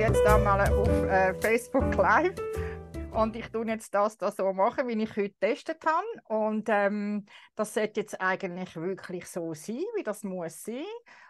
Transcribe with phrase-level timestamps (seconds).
[0.00, 2.34] jetzt da mal auf äh, Facebook Live.
[3.12, 6.06] Und ich tue jetzt das da so machen, wie ich heute getestet habe.
[6.24, 10.86] Und ähm, das sollte jetzt eigentlich wirklich so sein, wie das muss sein.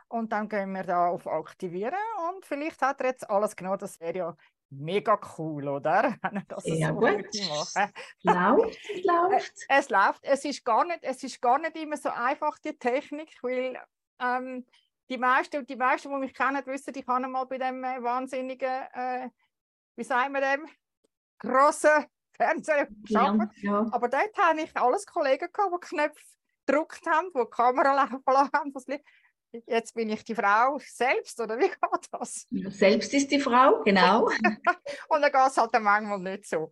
[0.06, 1.98] Und dann gehen wir da auf Aktivieren.
[2.28, 3.76] Und vielleicht hat er jetzt alles genau.
[3.76, 4.36] Das wäre ja
[4.68, 6.14] mega cool, oder?
[6.22, 7.26] Er das ja, so gut.
[7.48, 7.92] machen.
[8.22, 9.52] Läuft, es läuft.
[9.68, 10.20] Es läuft.
[10.22, 13.76] Es ist, gar nicht, es ist gar nicht immer so einfach, die Technik, weil
[14.20, 14.64] ähm,
[15.10, 18.82] die meisten, die meisten, die mich kennen, wissen, ich habe mal bei dem äh, wahnsinnigen,
[18.94, 19.28] äh,
[19.96, 20.66] wie sagen wir dem,
[21.38, 23.56] grossen Fernseher gearbeitet.
[23.62, 23.88] Ja, ja.
[23.90, 26.24] Aber dort habe ich alles Kollegen gehabt, die Knöpfe
[26.64, 27.92] gedruckt haben, die die Kamera
[28.26, 28.72] laufen haben.
[29.66, 32.46] Jetzt bin ich die Frau selbst, oder wie geht das?
[32.68, 34.26] Selbst ist die Frau, genau.
[35.08, 36.70] und dann geht es halt manchmal nicht so.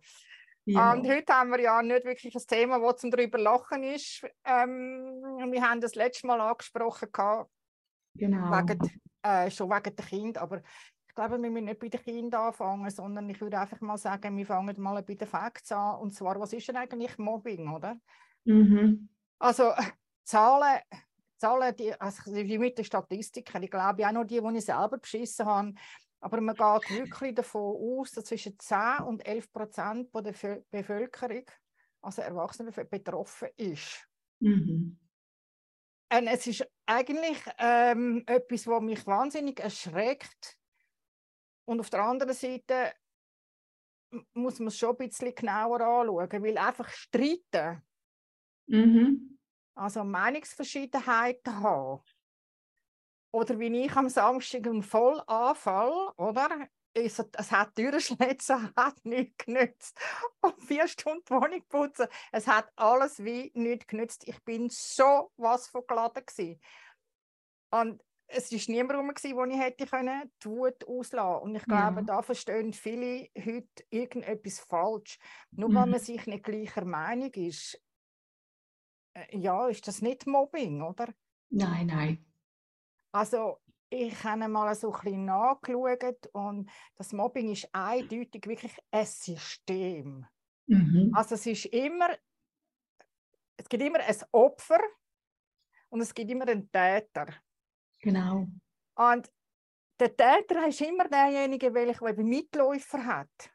[0.63, 0.93] Ja.
[0.93, 4.23] Und heute haben wir ja nicht wirklich ein Thema, das zum darüber lachen ist.
[4.45, 7.49] Ähm, wir haben das letzte Mal angesprochen, gehabt,
[8.19, 8.51] genau.
[8.51, 10.61] wegen, äh, schon wegen der Kinder, aber
[11.07, 14.37] ich glaube, wir müssen nicht bei den Kindern anfangen, sondern ich würde einfach mal sagen,
[14.37, 15.99] wir fangen mal bei den Facts an.
[15.99, 17.99] Und zwar, was ist denn eigentlich Mobbing, oder?
[18.45, 19.09] Mhm.
[19.39, 19.71] Also,
[20.23, 20.79] Zahlen
[21.39, 24.97] Zahlen, die, also die mit den Statistiken, ich glaube auch noch die, die ich selber
[24.97, 25.73] beschissen habe,
[26.19, 31.45] aber man geht wirklich davon aus, dass zwischen 10 und 11 Prozent der Bevölkerung,
[32.01, 34.05] also Erwachsene, betroffen ist.
[34.39, 34.99] Mhm.
[36.11, 40.57] Und es ist eigentlich ähm, etwas, was mich wahnsinnig erschreckt.
[41.65, 42.93] Und auf der anderen Seite
[44.33, 47.83] muss man es schon ein bisschen genauer anschauen, weil einfach streiten
[48.65, 49.39] mhm
[49.79, 52.03] also Meinungsverschiedenheiten haben.
[53.31, 56.67] Oder wie ich am Samstag einen Vollanfall, oder?
[56.93, 59.99] Es, es hat Türenschlitzen, hat nichts genützt.
[60.41, 64.27] Und vier Stunden Wohnung putzen, es hat alles wie nichts genützt.
[64.27, 66.59] Ich bin so was von geladen gewesen.
[67.71, 72.01] Und es war niemand rum, wo ich hätte können, die Wut auslassen Und ich glaube,
[72.01, 72.01] ja.
[72.01, 75.17] da verstehen viele heute irgendetwas falsch.
[75.51, 75.75] Nur mhm.
[75.75, 77.81] weil man sich nicht gleicher Meinung ist,
[79.15, 81.07] äh, ja, ist das nicht Mobbing, oder?
[81.49, 82.25] Nein, nein.
[83.11, 89.05] Also ich habe mal so ein bisschen nachgeschaut und das Mobbing ist eindeutig wirklich ein
[89.05, 90.25] System.
[90.67, 91.11] Mhm.
[91.13, 92.15] Also es ist immer,
[93.57, 94.79] es gibt immer ein Opfer
[95.89, 97.27] und es gibt immer einen Täter.
[97.99, 98.47] Genau.
[98.95, 99.31] Und
[99.99, 103.51] der Täter ist immer derjenige, welcher eben Mitläufer hat.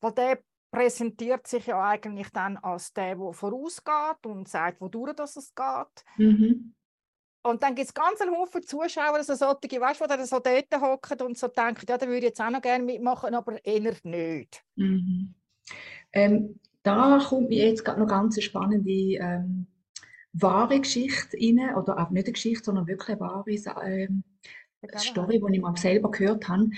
[0.00, 5.36] Weil der präsentiert sich ja eigentlich dann als der, der vorausgeht und sagt, wodurch das
[5.36, 6.04] es geht.
[6.16, 6.74] Mhm.
[7.42, 10.80] Und dann gibt es ganz einen Haufen Zuschauer, also solche, weißt, die dann so dort
[10.80, 13.94] hocken und so denken, ja, da würde ich jetzt auch noch gerne mitmachen, aber eher
[14.02, 14.62] nicht.
[14.76, 15.34] Mhm.
[16.12, 19.66] Ähm, da kommt mir jetzt gerade noch ganz eine spannende ähm,
[20.32, 23.50] wahre Geschichte rein, oder auch nicht eine Geschichte, sondern wirklich eine wahre
[23.84, 24.22] ähm,
[24.96, 26.70] Story, die ich mal selber gehört habe.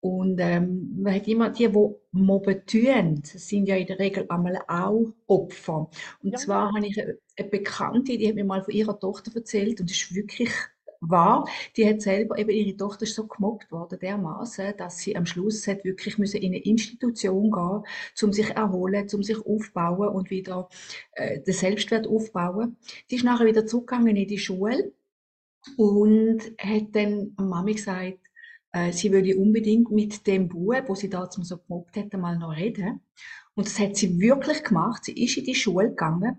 [0.00, 4.62] Und ähm, man hat immer die, die mobben tun, sind ja in der Regel einmal
[4.68, 5.90] auch Opfer.
[6.22, 6.38] Und ja.
[6.38, 6.96] zwar habe ich
[7.38, 10.50] eine, Bekannte, die hat mir mal von ihrer Tochter erzählt und das ist wirklich
[11.00, 11.48] wahr.
[11.76, 15.66] Die hat selber, eben ihre Tochter ist so gemobbt worden dermaßen, dass sie am Schluss
[15.66, 17.84] hat wirklich müssen in eine Institution gehen,
[18.22, 20.68] um sich erholen, um sich aufbauen und wieder
[21.12, 22.76] äh, den Selbstwert aufbauen.
[23.10, 24.92] Die ist nachher wieder zurückgegangen in die Schule
[25.76, 28.18] und hat dann Mami gesagt,
[28.72, 32.56] äh, sie würde unbedingt mit dem Bub, wo sie da so gemobbt hat, mal noch
[32.56, 33.00] reden.
[33.54, 35.04] Und das hat sie wirklich gemacht.
[35.04, 36.38] Sie ist in die Schule gegangen,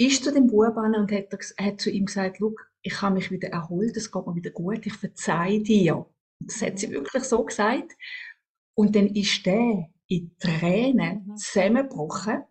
[0.00, 1.26] ist zu dem Bub an und hat,
[1.58, 2.40] hat zu ihm gesagt,
[2.80, 6.06] ich habe mich wieder erholt, es geht mir wieder gut, ich verzeihe dir.
[6.38, 6.92] Das hat sie mhm.
[6.92, 7.92] wirklich so gesagt.
[8.74, 11.36] Und dann ist der in Tränen mhm.
[11.36, 12.44] zusammengebrochen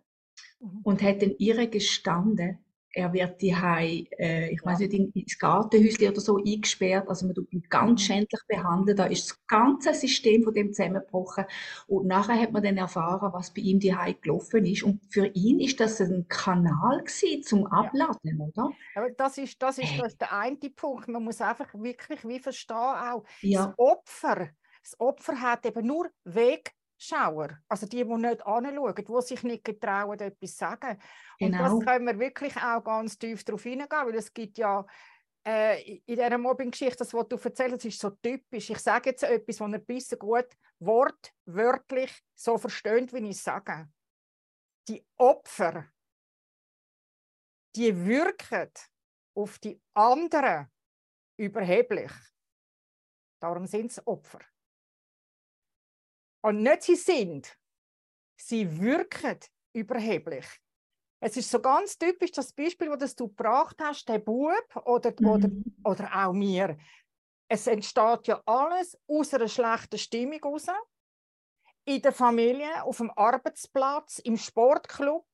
[0.59, 0.81] mhm.
[0.83, 2.59] und hat dann ihr gestanden,
[2.91, 7.07] er wird die äh, ich weiß nicht, ins Gartenhäuschen oder so eingesperrt.
[7.07, 8.05] Also man tut ihn ganz mhm.
[8.05, 8.97] schändlich behandeln.
[8.97, 11.45] Da ist das ganze System von dem zusammengebrochen.
[11.87, 14.83] Und nachher hat man dann erfahren, was bei ihm die gelaufen ist.
[14.83, 18.45] Und für ihn ist das ein Kanal gewesen, zum Abladen, ja.
[18.45, 18.71] oder?
[18.95, 21.07] Aber das ist, das ist, das ist der eine Punkt.
[21.07, 23.67] Man muss einfach wirklich wie verstehen auch, ja.
[23.67, 24.49] das Opfer,
[24.81, 26.71] das Opfer hat eben nur Weg
[27.01, 31.01] Schauer, also die, die nicht anschauen, die sich nicht getrauen, etwas zu sagen.
[31.39, 31.57] Genau.
[31.57, 31.91] Und das genau.
[31.91, 34.85] können wir wirklich auch ganz tief darauf hineingehen, weil es gibt ja
[35.47, 38.69] äh, in dieser Mobbing-Geschichte, das, was du erzählst, ist so typisch.
[38.69, 40.47] Ich sage jetzt etwas, was ihr bisschen gut
[40.79, 43.89] wortwörtlich so versteht, wie ich sage.
[44.89, 45.85] Die Opfer,
[47.77, 48.71] die wirken
[49.35, 50.67] auf die anderen
[51.37, 52.11] überheblich.
[53.39, 54.41] Darum sind es Opfer
[56.41, 57.57] und nicht sie sind,
[58.37, 59.39] sie wirken
[59.73, 60.45] überheblich.
[61.21, 65.27] Es ist so ganz typisch das Beispiel, das du gebracht hast, der Bub oder, mhm.
[65.27, 65.49] oder,
[65.83, 66.77] oder auch mir.
[67.49, 70.67] es entsteht ja alles aus einer schlechten Stimmung raus.
[71.85, 75.25] In der Familie, auf dem Arbeitsplatz, im Sportclub.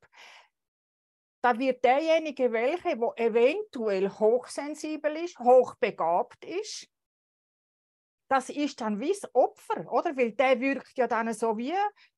[1.44, 6.88] Da wird derjenige, welcher, der eventuell hochsensibel ist, hochbegabt ist,
[8.27, 10.16] das ist dann wie das Opfer, oder?
[10.18, 11.74] Weil der wirkt ja dann so wie,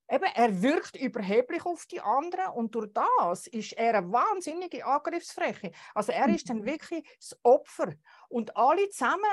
[0.10, 5.72] eben, er wirkt überheblich auf die anderen und durch das ist er eine wahnsinnige Angriffsfläche.
[5.94, 6.66] Also er ist dann mhm.
[6.66, 7.94] wirklich das Opfer.
[8.30, 9.24] Und alle zusammen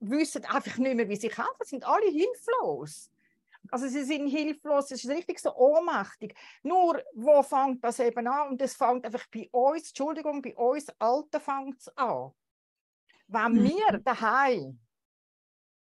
[0.00, 3.10] wissen einfach nicht mehr, wie sie helfen, sind alle hilflos.
[3.70, 6.36] Also sie sind hilflos, es ist richtig so ohnmächtig.
[6.62, 8.50] Nur, wo fängt das eben an?
[8.50, 12.30] Und es fängt einfach bei uns, Entschuldigung, bei uns Alten fängt es an.
[13.26, 13.64] Wenn mhm.
[13.64, 14.78] wir daheim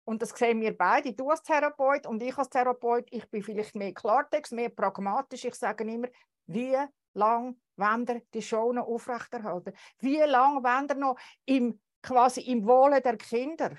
[0.03, 3.75] und das sehen wir beide, du als Therapeut und ich als Therapeut, ich bin vielleicht
[3.75, 5.45] mehr Klartext, mehr pragmatisch.
[5.45, 6.07] Ich sage immer,
[6.47, 6.77] wie
[7.13, 9.73] lange wollen wir die Show noch aufrechterhalten?
[9.99, 13.77] Wie lange wollen wir noch im, quasi im Wohle der Kinder?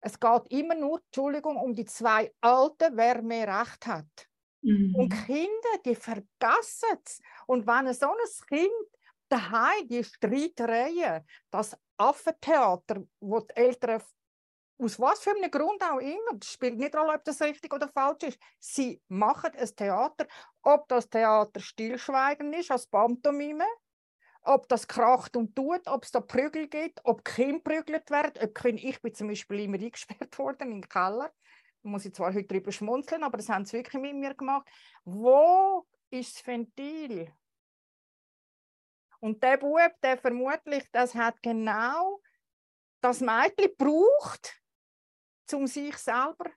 [0.00, 4.28] Es geht immer nur, Entschuldigung, um die zwei Alten, wer mehr Recht hat.
[4.62, 4.94] Mhm.
[4.94, 7.20] Und Kinder, die vergessen es.
[7.46, 8.70] Und wenn so ein Kind
[9.28, 14.02] daheim die Streitereien, das Affentheater, wo die Eltern
[14.78, 17.88] aus was für einem Grund auch immer, das spielt nicht Rolle, ob das richtig oder
[17.88, 20.26] falsch ist, sie machen ein Theater,
[20.62, 23.66] ob das Theater Stillschweigen ist, als Pantomime,
[24.42, 28.54] ob das kracht und tut, ob es da Prügel gibt, ob Kinder prügelt werden, ob
[28.54, 31.32] Kinder, ich bin zum Beispiel immer eingesperrt worden im Keller,
[31.82, 34.68] da muss ich zwar heute drüber schmunzeln, aber das haben sie wirklich mit mir gemacht.
[35.04, 37.32] Wo ist das Ventil?
[39.20, 42.20] Und der Bub, der vermutlich, das hat genau
[43.00, 44.60] das Mädchen braucht,
[45.54, 46.50] um sich selber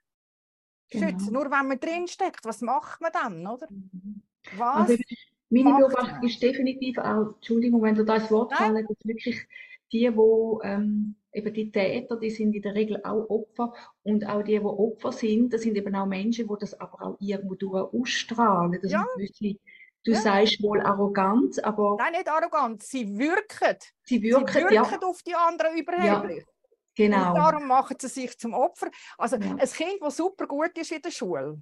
[0.90, 1.10] zu genau.
[1.10, 1.34] schützen.
[1.34, 3.68] Nur wenn man drinsteckt, was macht man dann, oder?
[3.70, 4.22] Mhm.
[4.58, 5.04] Was also,
[5.50, 9.48] meine Beobachtung ist definitiv auch, Entschuldigung, wenn du das Wort fallen, dass wirklich
[9.92, 14.44] die, wo ähm, eben die Täter, die sind in der Regel auch Opfer und auch
[14.44, 17.94] die, die Opfer sind, das sind eben auch Menschen, die das aber auch irgendwo durch
[17.94, 18.80] ausstrahlen.
[18.82, 19.06] Das ja.
[19.16, 19.60] Gewisse,
[20.04, 20.20] du ja.
[20.20, 21.98] sagst wohl arrogant, aber...
[22.00, 23.78] Nein, nicht arrogant, sie wirken.
[24.04, 25.08] Sie wirken, sie wirken ja.
[25.08, 26.46] auf die anderen überheblich.
[26.46, 26.54] Ja.
[26.96, 27.30] Genau.
[27.30, 28.90] Und darum machen sie sich zum Opfer.
[29.18, 29.56] Also ja.
[29.56, 31.62] ein Kind, das super gut ist in der Schule.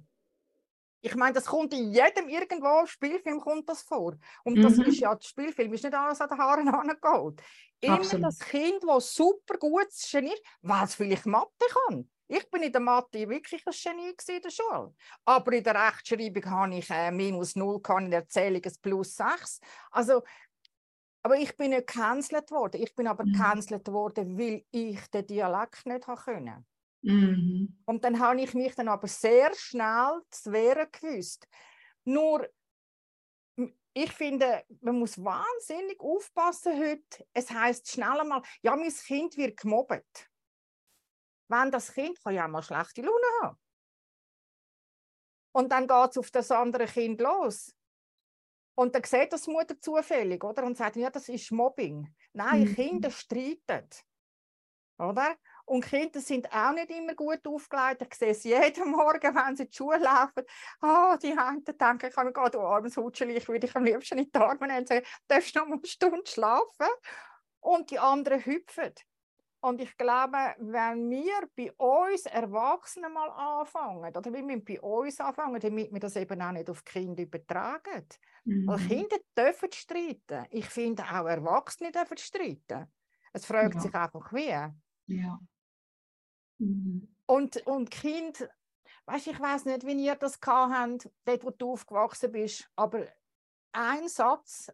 [1.00, 4.16] Ich meine, das kommt in jedem irgendwo Spielfilm kommt das vor.
[4.42, 4.62] Und mhm.
[4.62, 7.40] das ist ja, das Spielfilm ist nicht alles an den Haaren angeholt.
[7.80, 8.26] Immer Absolut.
[8.26, 10.12] das Kind, das super gut ist,
[10.62, 12.10] weil es vielleicht Mathe kann.
[12.30, 14.94] Ich bin in der Mathe wirklich ein Genie in der Schule.
[15.24, 19.60] Aber in der Rechtschreibung habe ich äh, minus 0, in der Erzählung ein plus 6.
[19.92, 20.22] Also
[21.22, 22.82] aber ich bin nicht gecancelt worden.
[22.82, 23.32] Ich bin aber mhm.
[23.32, 26.66] gecancelt worden, weil ich den Dialekt nicht können.
[27.02, 27.82] Mhm.
[27.84, 31.48] Und dann habe ich mich dann aber sehr schnell zu wehren gewusst.
[32.04, 32.48] Nur,
[33.92, 37.26] ich finde, man muss wahnsinnig aufpassen heute.
[37.32, 40.30] Es heißt schnell einmal, ja, mein Kind wird gemobbt.
[41.48, 43.58] Wenn das Kind kann ja mal schlechte Laune haben.
[45.52, 47.74] Und dann geht es auf das andere Kind los.
[48.78, 50.62] Und dann sieht das Mutter zufällig, oder?
[50.62, 52.14] Und sagt, ja, das ist Mobbing.
[52.32, 52.74] Nein, mhm.
[52.76, 53.88] Kinder streiten.
[55.00, 55.34] Oder?
[55.64, 58.06] Und Kinder sind auch nicht immer gut aufgelegt.
[58.08, 60.44] Ich sehe es jeden Morgen, wenn sie in die Schule laufen.
[60.80, 64.18] Oh, die einen denken, ich kann gerade, du armes Hutscheli, ich würde dich am liebsten
[64.18, 66.86] in die Arme nehmen und sagen, darfst du noch eine Stunde schlafen?
[67.58, 68.94] Und die anderen hüpfen.
[69.60, 75.18] Und ich glaube, wenn wir bei uns Erwachsenen mal anfangen, oder wir müssen bei uns
[75.18, 78.06] anfangen, damit wir das eben auch nicht auf die Kinder übertragen.
[78.48, 78.66] Mhm.
[78.66, 80.46] Weil Kinder dürfen streiten.
[80.50, 82.90] Ich finde auch Erwachsene dürfen streiten.
[83.34, 83.80] Es fragt ja.
[83.80, 84.56] sich einfach wie.
[85.06, 85.38] Ja.
[86.56, 87.14] Mhm.
[87.26, 88.48] Und, und Kind,
[89.04, 93.06] weißt, ich weiß nicht, wie ihr das habt, dort wo du aufgewachsen bist, aber
[93.72, 94.72] ein Satz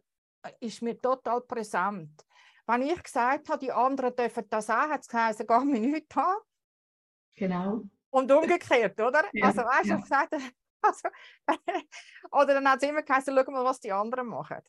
[0.61, 2.25] ist mir total präsent.
[2.65, 6.15] Wenn ich gesagt habe, die anderen dürfen das auch, hat es geheißen, gar mich nicht
[6.15, 6.41] haben.
[7.35, 7.83] Genau.
[8.09, 9.25] Und umgekehrt, oder?
[9.33, 9.97] Ja, also, weißt du, ja.
[9.97, 10.35] gesagt,
[10.85, 11.09] also,
[12.31, 14.61] oder dann hat es immer geheißen, schau mal, was die anderen machen.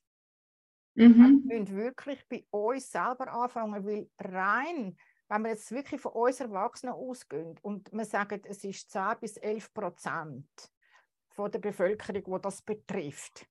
[0.95, 1.45] Mhm.
[1.47, 4.97] Wir müssen wirklich bei uns selber anfangen, weil rein,
[5.29, 9.37] wenn wir jetzt wirklich von uns Erwachsenen ausgehen und wir sagen, es ist 10 bis
[9.37, 10.49] 11 Prozent
[11.31, 13.47] von der Bevölkerung, wo das betrifft,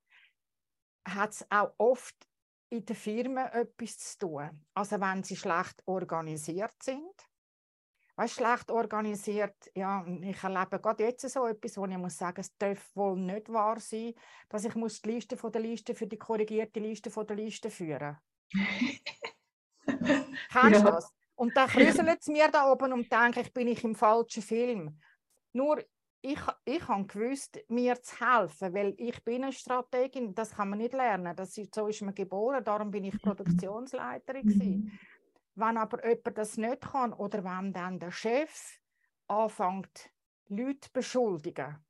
[1.07, 2.15] hat es auch oft
[2.69, 4.65] in den Firmen etwas zu tun.
[4.73, 7.13] Also wenn sie schlecht organisiert sind.
[8.17, 12.55] Weißt, schlecht organisiert, ja, ich erlebe gerade jetzt so etwas, wo ich muss sagen, es
[12.57, 14.13] darf wohl nicht wahr sein,
[14.47, 17.69] dass ich muss die Liste von der Liste für die korrigierte Liste von der Liste
[17.69, 18.17] führen.
[19.85, 20.91] Kennst du ja.
[20.91, 21.13] das?
[21.35, 24.97] Und dann krüselt es mir da oben und denke, ich bin ich im falschen Film.
[25.51, 25.83] Nur
[26.21, 30.79] ich, ich habe gewusst, mir zu helfen, weil ich bin eine Strategin, das kann man
[30.79, 31.35] nicht lernen.
[31.35, 33.21] Das ist, so ist man geboren, darum bin ich.
[33.21, 34.45] Produktionsleiterin.
[34.45, 34.91] Mhm.
[35.55, 38.79] Wenn aber jemand das nicht kann oder wenn dann der Chef
[39.27, 40.11] anfängt,
[40.47, 41.83] Leute beschuldigen.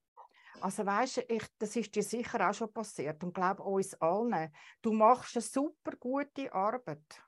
[0.62, 4.54] Also weißt du, ich, das ist dir sicher auch schon passiert und glaube uns allen.
[4.82, 7.24] Du machst eine super gute Arbeit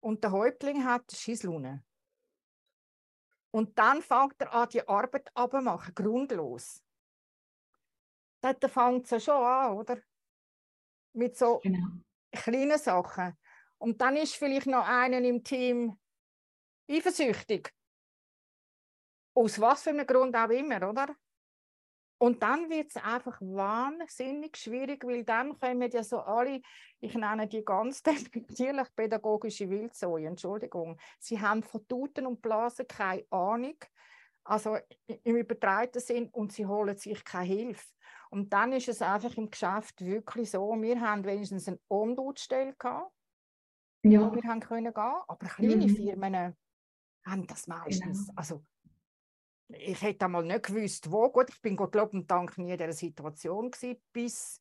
[0.00, 1.84] und der Häuptling hat Schisslaune.
[3.52, 6.82] Und dann fängt er an, die Arbeit abzumachen, grundlos.
[8.40, 9.98] Dann fängt es ja schon an, oder?
[11.12, 11.88] Mit so genau.
[12.30, 13.36] kleinen Sachen.
[13.80, 15.98] Und dann ist vielleicht noch einer im Team
[16.88, 17.72] eifersüchtig.
[19.34, 21.16] Aus was für einem Grund auch immer, oder?
[22.18, 26.60] Und dann wird es einfach wahnsinnig schwierig, weil dann kommen ja so alle,
[27.00, 30.98] ich nenne die ganz despektierlich pädagogische Wildsäue, Entschuldigung.
[31.18, 33.78] Sie haben von Tuten und Blasen keine Ahnung,
[34.44, 37.86] also im übertreiten Sinn, und sie holen sich keine Hilfe.
[38.28, 43.10] Und dann ist es einfach im Geschäft wirklich so, wir haben wenigstens eine Ombudsstelle gehabt,
[44.02, 44.34] ja.
[44.34, 45.96] wir haben können gehen, aber kleine mhm.
[45.96, 46.56] Firmen
[47.24, 48.26] haben das meistens.
[48.26, 48.32] Genau.
[48.36, 48.64] Also
[49.68, 51.30] ich hätte einmal nicht gewusst, wo.
[51.30, 54.60] Gut, ich bin Gott lob und Dank nie in dieser Situation gewesen, bis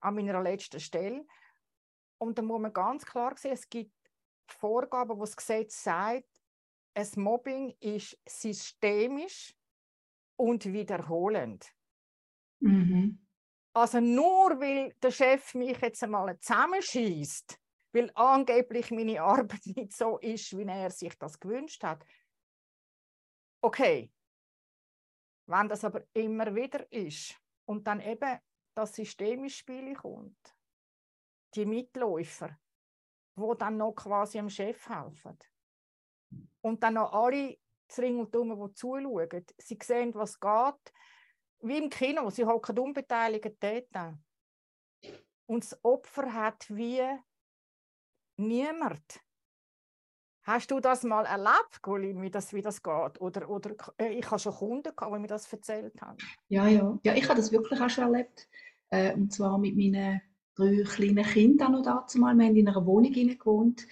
[0.00, 1.26] an meiner letzten Stelle.
[2.18, 3.92] Und da muss man ganz klar sehen, es gibt
[4.46, 6.28] Vorgaben, wo das Gesetz sagt,
[6.94, 9.54] ein Mobbing ist systemisch
[10.36, 11.74] und wiederholend.
[12.60, 13.26] Mhm.
[13.72, 17.58] Also nur weil der Chef mich jetzt einmal zusammenschießt,
[17.94, 22.04] weil angeblich meine Arbeit nicht so ist, wie er sich das gewünscht hat,
[23.64, 24.12] Okay,
[25.46, 27.34] wenn das aber immer wieder ist
[27.64, 28.38] und dann eben
[28.74, 30.54] das System ins Spiel kommt,
[31.54, 32.58] die Mitläufer,
[33.34, 35.38] wo dann noch quasi dem Chef helfen
[36.60, 37.56] und dann noch alle
[37.96, 40.92] Ring und Dumme, die zuschauen, sie sehen, was geht,
[41.60, 44.18] wie im Kino, sie hocken unbeteiligt dort.
[45.46, 47.00] Und das Opfer hat wie
[48.36, 49.20] niemand
[50.44, 53.18] Hast du das mal erlebt, Guli, wie das, wie das geht?
[53.18, 56.18] Oder, oder äh, ich habe schon Kunden gehabt, die mir das erzählt haben.
[56.48, 56.98] Ja, ja.
[57.02, 58.46] Ja, ich habe das wirklich auch schon erlebt.
[58.90, 60.20] Äh, und zwar mit meinen
[60.54, 62.18] drei kleinen Kindern noch dazu.
[62.18, 63.86] Wir haben in einer Wohnung gewohnt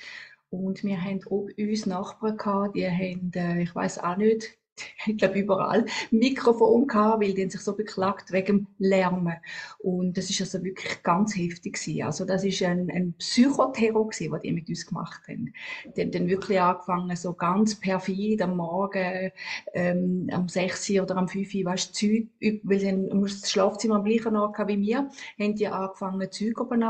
[0.50, 4.58] und wir haben ob uns Nachbarn gehabt, die haben, äh, ich weiß auch nicht,
[5.06, 9.36] ich glaube überall Mikrofon gehabt, weil die sich so beklagt wegen dem Lärmen.
[9.78, 12.02] Und das ist also wirklich ganz heftig gewesen.
[12.04, 15.52] Also das ist ein, ein Psychoterror gewesen, was die mit uns gemacht haben.
[15.96, 19.30] Die haben dann wirklich angefangen, so ganz perfid am Morgen,
[19.74, 22.28] ähm, am 6 Uhr oder am 5 Uhr, weißt Zeug,
[22.62, 26.84] weil sie das Schlafzimmer am gleichen Ort wie mir, haben die angefangen, Zeug oben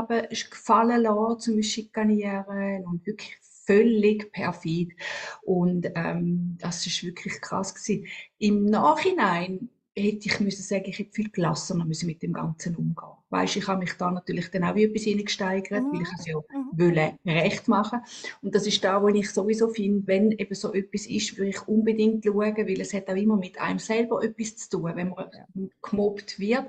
[0.49, 4.93] gefallen lassen, zum Schikanieren und wirklich völlig perfid.
[5.41, 8.07] Und ähm, das ist wirklich krass gewesen.
[8.37, 13.11] Im Nachhinein hätte ich müssen sagen, ich hätte viel gelassener müssen mit dem Ganzen umgehen.
[13.29, 15.93] Weißt, ich habe mich da natürlich dann auch etwas hineingesteigert, mhm.
[15.93, 16.79] weil ich es ja mhm.
[16.79, 17.99] wollte recht machen.
[18.41, 21.67] Und das ist da, wo ich sowieso finde, wenn eben so etwas ist, würde ich
[21.67, 24.91] unbedingt schauen, weil es hat auch immer mit einem selber etwas zu tun.
[24.95, 25.67] Wenn man ja.
[25.81, 26.65] gemobbt wird,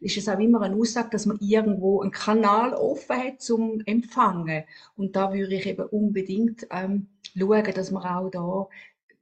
[0.00, 4.64] ist es auch immer eine Aussage, dass man irgendwo einen Kanal offen hat zum Empfangen.
[4.96, 8.68] Und da würde ich eben unbedingt ähm, schauen, dass man auch da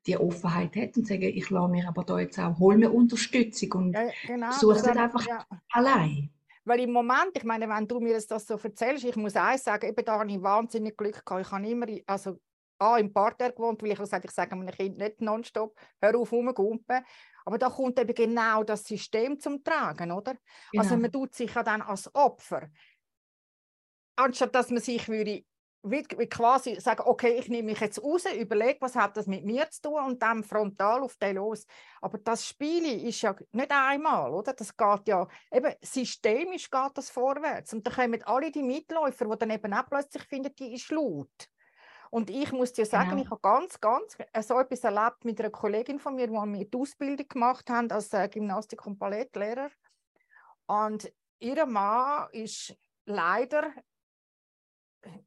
[0.06, 3.72] die Offenheit hat und sagen, ich lasse mir aber da jetzt auch, hol mir Unterstützung
[3.72, 4.52] und ja, genau.
[4.52, 5.44] suche es einfach ja.
[5.70, 6.30] allein.
[6.64, 9.88] Weil im Moment, ich meine, wenn du mir das so erzählst, ich muss eins sagen,
[9.88, 11.46] eben da habe ich wahnsinnig Glück gehabt.
[11.46, 12.38] Ich habe immer, also
[12.78, 16.32] A, im Parterre gewohnt, weil ich gesagt ich sage meinen Kind nicht nonstop, hör auf
[16.32, 17.04] rumgumpen.
[17.44, 20.32] Aber da kommt eben genau das System zum Tragen, oder?
[20.32, 20.40] Also
[20.72, 20.82] genau.
[20.82, 22.68] Also man tut sich ja dann als Opfer.
[24.16, 25.44] Anstatt dass man sich würde
[25.82, 29.44] wie, wie quasi sagen, okay, ich nehme mich jetzt raus, überlege, was hat das mit
[29.44, 31.66] mir zu tun und dann frontal auf den los.
[32.00, 34.52] Aber das Spiel ist ja nicht einmal, oder?
[34.52, 37.72] Das geht ja, eben systemisch geht das vorwärts.
[37.72, 41.48] Und dann kommen alle die Mitläufer, die dann eben auch plötzlich finden, die ist laut.
[42.10, 43.22] Und ich muss dir sagen, genau.
[43.22, 46.64] ich habe ganz, ganz äh, so etwas erlebt mit einer Kollegin von mir, die mir
[46.64, 49.70] die Ausbildung gemacht haben als äh, Gymnastik- und Ballettlehrer.
[50.66, 53.72] Und ihr Mann ist leider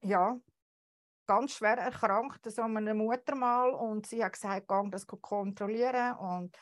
[0.02, 0.40] ja,
[1.26, 3.70] ganz schwer erkrankt, so eine Mutter mal.
[3.72, 6.16] Und sie hat gesagt, gang das kontrollieren.
[6.18, 6.58] Und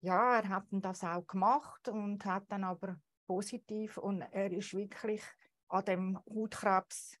[0.00, 3.98] ja, er hat das auch gemacht und hat dann aber positiv.
[3.98, 5.22] Und er ist wirklich
[5.68, 7.20] an dem Hautkrebs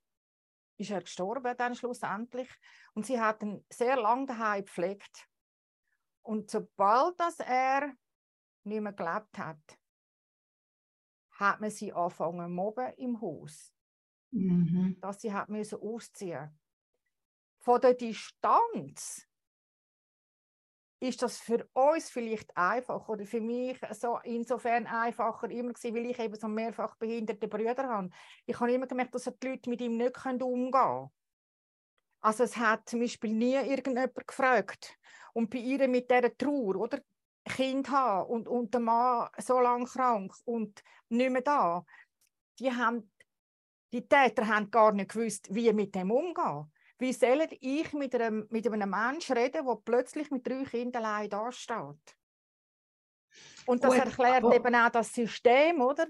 [0.80, 2.48] ist er gestorben dann schlussendlich.
[2.94, 5.28] Und sie hat ihn sehr lange daheim gepflegt.
[6.22, 7.92] Und sobald dass er
[8.64, 9.78] nicht mehr gelebt hat,
[11.32, 13.72] hat man sie angefangen mobben im Haus.
[14.32, 14.96] Mhm.
[15.00, 16.56] Dass sie hat müssen ausziehen
[17.60, 19.26] von der Distanz
[21.02, 26.06] ist das für uns vielleicht einfach oder für mich so insofern einfacher immer gewesen, weil
[26.06, 28.10] ich eben so mehrfach behinderte Brüder habe.
[28.44, 31.10] Ich habe immer gemerkt, dass die Leute mit ihm nicht umgehen können.
[32.20, 34.98] Also es hat zum Beispiel nie irgendjemand gefragt.
[35.32, 37.00] Und bei ihr mit dieser Trauer, oder?
[37.46, 41.86] Kind haben und, und der Mann so lange krank und nicht mehr da.
[42.58, 43.10] Die, haben,
[43.92, 46.70] die Täter haben gar nicht gewusst, wie mit dem umgehen.
[46.98, 51.30] Wie soll ich mit einem, mit einem Menschen reden, der plötzlich mit drei Kindern allein
[51.30, 52.16] dasteht?
[53.66, 56.06] Und das Gut, erklärt aber, eben auch das System, oder?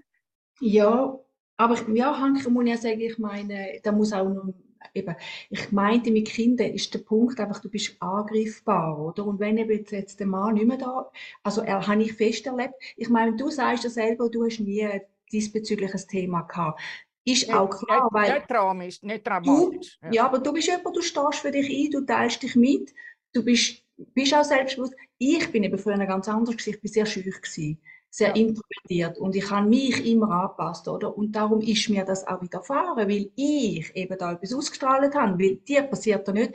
[0.60, 1.18] Ja,
[1.56, 4.52] aber ja, Hanke, muss ich ja sagen, ich meine, da muss auch noch
[4.94, 5.14] eben,
[5.50, 9.26] ich meinte, mit Kindern ist der Punkt einfach, du bist angreifbar, oder?
[9.26, 11.10] Und wenn eben jetzt, jetzt der Mann nicht mehr da,
[11.42, 14.88] also er habe ich fest erlebt, ich meine, du sagst ja selber, du hast nie
[15.30, 16.80] diesbezüglich ein Thema gehabt.
[17.24, 18.34] Ist nicht, auch klar, nicht, weil...
[18.34, 19.98] Nicht dramatisch, nicht dramatisch.
[20.00, 20.12] Du, ja.
[20.12, 20.24] ja.
[20.26, 22.94] aber du bist jemand, du stehst für dich ein, du teilst dich mit,
[23.32, 24.94] du bist, bist auch selbstbewusst.
[25.18, 28.34] Ich bin eben früher ganz anders gewesen, ich bin sehr schüch gewesen sehr ja.
[28.34, 31.16] introvertiert und ich habe mich immer angepasst, oder?
[31.16, 35.56] Und darum ist mir das auch widerfahren, weil ich eben da etwas ausgestrahlt habe, weil
[35.56, 36.52] dir passiert da nicht,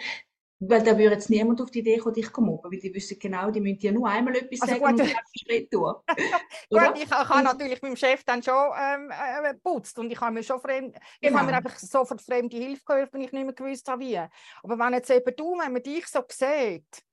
[0.60, 3.20] weil da würde jetzt niemand auf die Idee kommen, dich zu mobben, weil die wissen
[3.20, 4.90] genau, die müssen dir nur einmal etwas also sagen gut.
[4.92, 5.96] und den Schritt tun.
[6.70, 10.34] gut, ich, ich habe natürlich meinem Chef dann schon ähm, äh, geputzt und ich habe
[10.34, 11.04] mir schon fremd, genau.
[11.20, 11.58] ich habe mir genau.
[11.58, 14.18] einfach sofort fremde Hilfe geholfen, wenn ich nicht mehr gewusst habe, wie.
[14.18, 17.04] Aber wenn jetzt eben du, wenn man dich so sieht,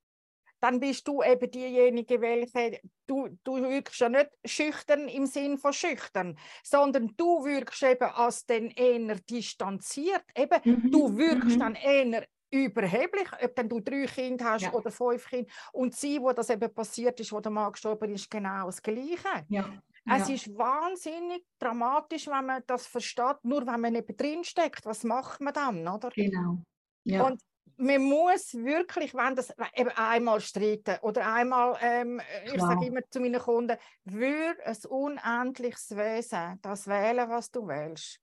[0.61, 5.73] dann bist du eben diejenige, welche, du, du wirkst ja nicht schüchtern im Sinn von
[5.73, 10.23] schüchtern, sondern du wirkst eben als den eher distanziert.
[10.37, 10.91] Eben, mhm.
[10.93, 11.59] du wirkst mhm.
[11.59, 14.73] dann eher überheblich, ob dann du drei Kinder hast ja.
[14.73, 15.51] oder fünf Kinder.
[15.73, 19.47] Und sie, wo das eben passiert ist, wo der Mann gestorben ist, genau das Gleiche.
[19.49, 19.69] Ja.
[20.05, 20.35] Es ja.
[20.35, 24.85] ist wahnsinnig dramatisch, wenn man das versteht, nur wenn man eben drinsteckt.
[24.85, 26.11] Was macht man dann, oder?
[26.11, 26.59] Genau.
[27.05, 27.25] Ja.
[27.25, 27.41] Und
[27.77, 33.21] man muss wirklich, wenn das eben einmal streiten oder einmal, ähm, ich sage immer zu
[33.21, 38.21] meinen Kunden, für ein unendliches Wesen das wählen, was du wählst.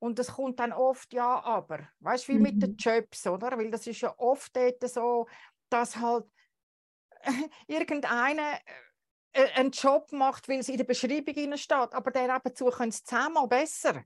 [0.00, 1.86] Und das kommt dann oft ja, aber.
[2.00, 2.42] Weißt du, wie mhm.
[2.42, 2.76] mit den mhm.
[2.76, 3.56] Jobs, oder?
[3.56, 5.28] Weil das ist ja oft dort so,
[5.68, 6.24] dass halt
[7.68, 8.58] irgendeiner
[9.32, 12.88] äh, einen Job macht, weil es in der Beschreibung steht, aber der eben zu können
[12.88, 14.02] es zehnmal besser.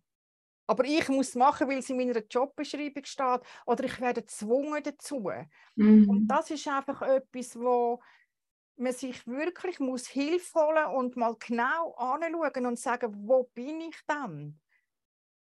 [0.66, 4.82] Aber ich muss es machen, weil es in meiner Jobbeschreibung steht oder ich werde gezwungen
[4.82, 5.30] dazu.
[5.76, 6.08] Mhm.
[6.08, 8.02] Und das ist einfach etwas, wo
[8.76, 14.00] man sich wirklich muss Hilfe holen und mal genau anschauen und sagen, wo bin ich
[14.06, 14.58] dann?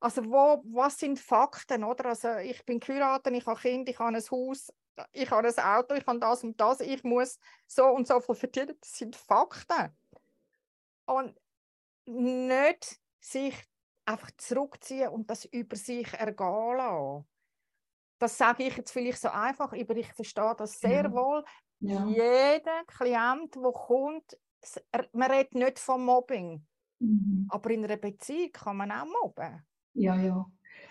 [0.02, 2.06] Also wo, was sind Fakten, oder?
[2.06, 4.72] Also ich bin geheiratet, ich habe Kinder, ich habe ein Haus,
[5.12, 7.38] ich habe ein Auto, ich habe das und das, ich muss
[7.68, 8.76] so und so viel verdienen.
[8.80, 9.96] Das sind Fakten.
[11.06, 11.38] Und
[12.04, 13.54] nicht sich
[14.04, 17.28] einfach zurückziehen und das über sich ergehen lassen.
[18.18, 21.12] Das sage ich jetzt vielleicht so einfach, aber ich verstehe das sehr ja.
[21.12, 21.44] wohl.
[21.78, 22.06] Ja.
[22.06, 24.36] Jeder Klient, der kommt,
[25.12, 26.66] man redet nicht vom Mobbing,
[26.98, 27.46] mhm.
[27.50, 29.64] aber in einer Beziehung kann man auch mobben.
[29.94, 30.46] Ja, ja.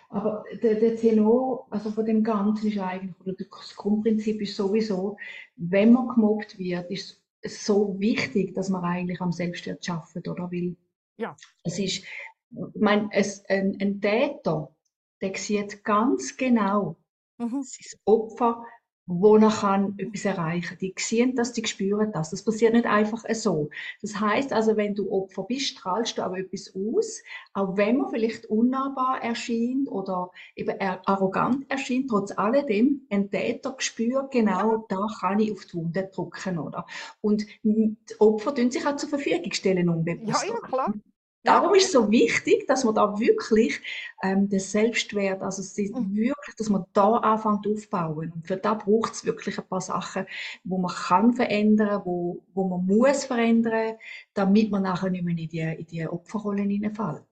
[0.09, 5.17] Aber der, der Tenor also von dem Ganzen ist eigentlich, oder das Grundprinzip ist sowieso,
[5.55, 10.51] wenn man gemobbt wird, ist es so wichtig, dass man eigentlich am Selbstwert schafft, oder?
[10.51, 10.75] Weil
[11.17, 11.35] ja.
[11.63, 12.03] es ist,
[12.75, 14.75] mein, es, ein, ein Täter,
[15.21, 16.97] der sieht ganz genau
[17.37, 17.63] mhm.
[17.63, 18.65] sein Opfer,
[19.07, 20.77] wo kann etwas erreichen kann.
[20.79, 22.29] Die sehen das, die spüren das.
[22.29, 23.69] Das passiert nicht einfach so.
[24.01, 27.21] Das heißt also, wenn du Opfer bist, strahlst du aber etwas aus,
[27.53, 34.31] auch wenn man vielleicht unnahbar erscheint oder eben arrogant erscheint, trotz alledem, ein Täter spürt
[34.31, 36.85] genau, da kann ich auf die Wunde drücken, oder?
[37.21, 40.43] Und die Opfer tun sich auch zur Verfügung stellen, unbewusst.
[40.43, 40.93] Ja, ja, klar.
[41.43, 43.81] Darum ist es so wichtig, dass man da wirklich
[44.21, 46.15] ähm, den Selbstwert, also mhm.
[46.15, 48.31] wirklich, dass man da anfängt aufzubauen.
[48.35, 50.27] Und für da braucht es wirklich ein paar Sachen,
[50.63, 53.95] wo man kann verändern, wo, wo man muss verändern,
[54.33, 57.25] damit man nachher nicht mehr in die, in die Opferrolle hineinfällt.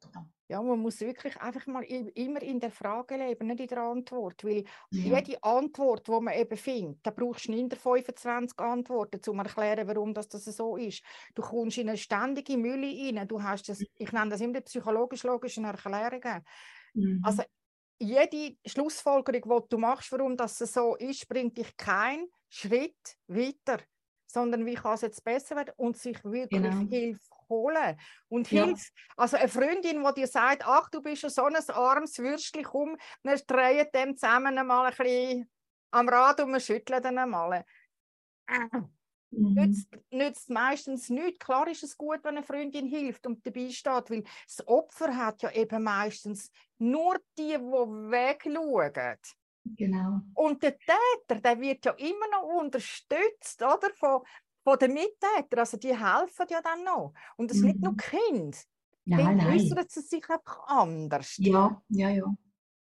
[0.50, 4.44] Ja, man muss wirklich einfach mal immer in der Frage leben, nicht in der Antwort.
[4.44, 5.20] Weil ja.
[5.20, 9.88] jede Antwort, die man eben findet, da brauchst du nicht 25 Antworten, um zu erklären,
[9.88, 11.04] warum das, das so ist.
[11.36, 13.28] Du kommst in eine ständige Mülle rein.
[13.28, 16.44] Du hast das, ich nenne das immer psychologisch-logischen Erklärungen.
[16.96, 17.22] Mhm.
[17.24, 17.44] Also
[18.00, 23.78] jede Schlussfolgerung, die du machst, warum das so ist, bringt dich keinen Schritt weiter
[24.32, 26.88] sondern wie kann es jetzt besser werden und sich wirklich genau.
[26.88, 28.00] Hilfe holen.
[28.28, 28.66] Und ja.
[28.66, 32.64] Hilfe, also eine Freundin, die dir sagt, ach, du bist ja so ein armes Würstchen,
[32.64, 35.52] komm, wir drehen dem zusammen mal ein bisschen
[35.92, 37.66] am Rad und wir schütteln dann einmal.
[39.32, 39.54] Mhm.
[39.54, 41.46] Nützt, nützt meistens nichts.
[41.46, 45.42] Klar ist es gut, wenn eine Freundin hilft und dabei steht, weil das Opfer hat
[45.44, 49.18] ja eben meistens nur die, die wegschauen.
[49.76, 50.22] Genau.
[50.34, 53.92] Und der Täter, der wird ja immer noch unterstützt, oder?
[53.94, 54.22] Von,
[54.70, 55.60] von den Mittätern.
[55.60, 57.14] Also die helfen ja dann noch.
[57.38, 57.68] Und das mhm.
[57.68, 57.98] nicht nur mhm.
[57.98, 58.66] Kind.
[59.06, 61.38] Nein, Kind äußern sie sich einfach anders.
[61.38, 62.26] Ja, ja, ja.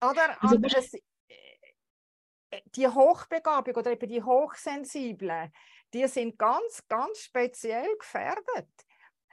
[0.01, 0.41] Oder?
[0.41, 5.51] Also, es, äh, die Hochbegabung oder eben die Hochsensiblen,
[5.93, 8.69] die sind ganz, ganz speziell gefährdet.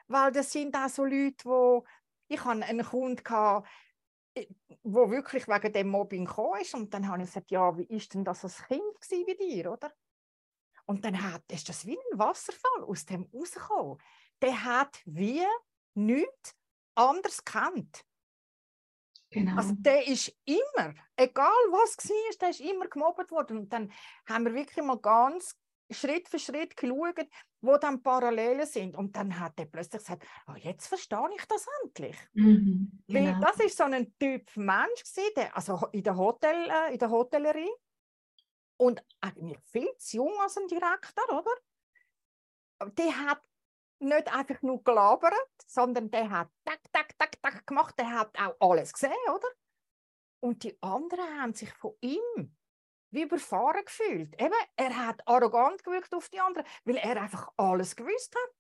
[0.07, 1.85] Weil das sind auch so Leute, wo
[2.29, 3.69] ich hatte einen Kunden, gehabt,
[4.35, 4.47] äh,
[4.85, 6.75] wo wirklich wegen dem Mobbing gekommen ist.
[6.75, 8.83] Und dann habe ich gesagt, ja, wie ist denn das als Kind
[9.27, 9.93] bei dir, oder?
[10.87, 13.99] Und dann hat, ist das wie ein Wasserfall aus dem rausgekommen.
[14.41, 15.43] Der hat wie
[15.95, 16.55] nichts
[16.95, 18.05] anderes kennt.
[19.31, 19.57] Genau.
[19.57, 23.59] Also der ist immer, egal was war, der ist immer gemobbt worden.
[23.59, 23.93] Und dann
[24.27, 25.57] haben wir wirklich mal ganz
[25.91, 27.29] Schritt für Schritt geschaut,
[27.61, 28.97] wo dann Parallelen sind.
[28.97, 32.17] Und dann hat er plötzlich gesagt, oh, jetzt verstehe ich das endlich.
[32.35, 33.33] Mhm, genau.
[33.33, 36.99] Weil das ist so ein Typ Mensch gewesen, der, also in der, Hotel, äh, in
[36.99, 37.71] der Hotellerie
[38.77, 42.91] und eigentlich viel zu jung als ein Direktor, oder?
[42.93, 43.43] Der hat
[43.99, 45.33] nicht einfach nur gelabert,
[45.67, 49.49] sondern der hat tak, tak, tak, tak gemacht, der hat auch alles gesehen, oder?
[50.41, 52.57] Und die anderen haben sich von ihm
[53.11, 54.35] wie überfahren gefühlt.
[54.41, 58.55] Eben, er hat arrogant gewirkt auf die anderen, weil er einfach alles gewusst hat.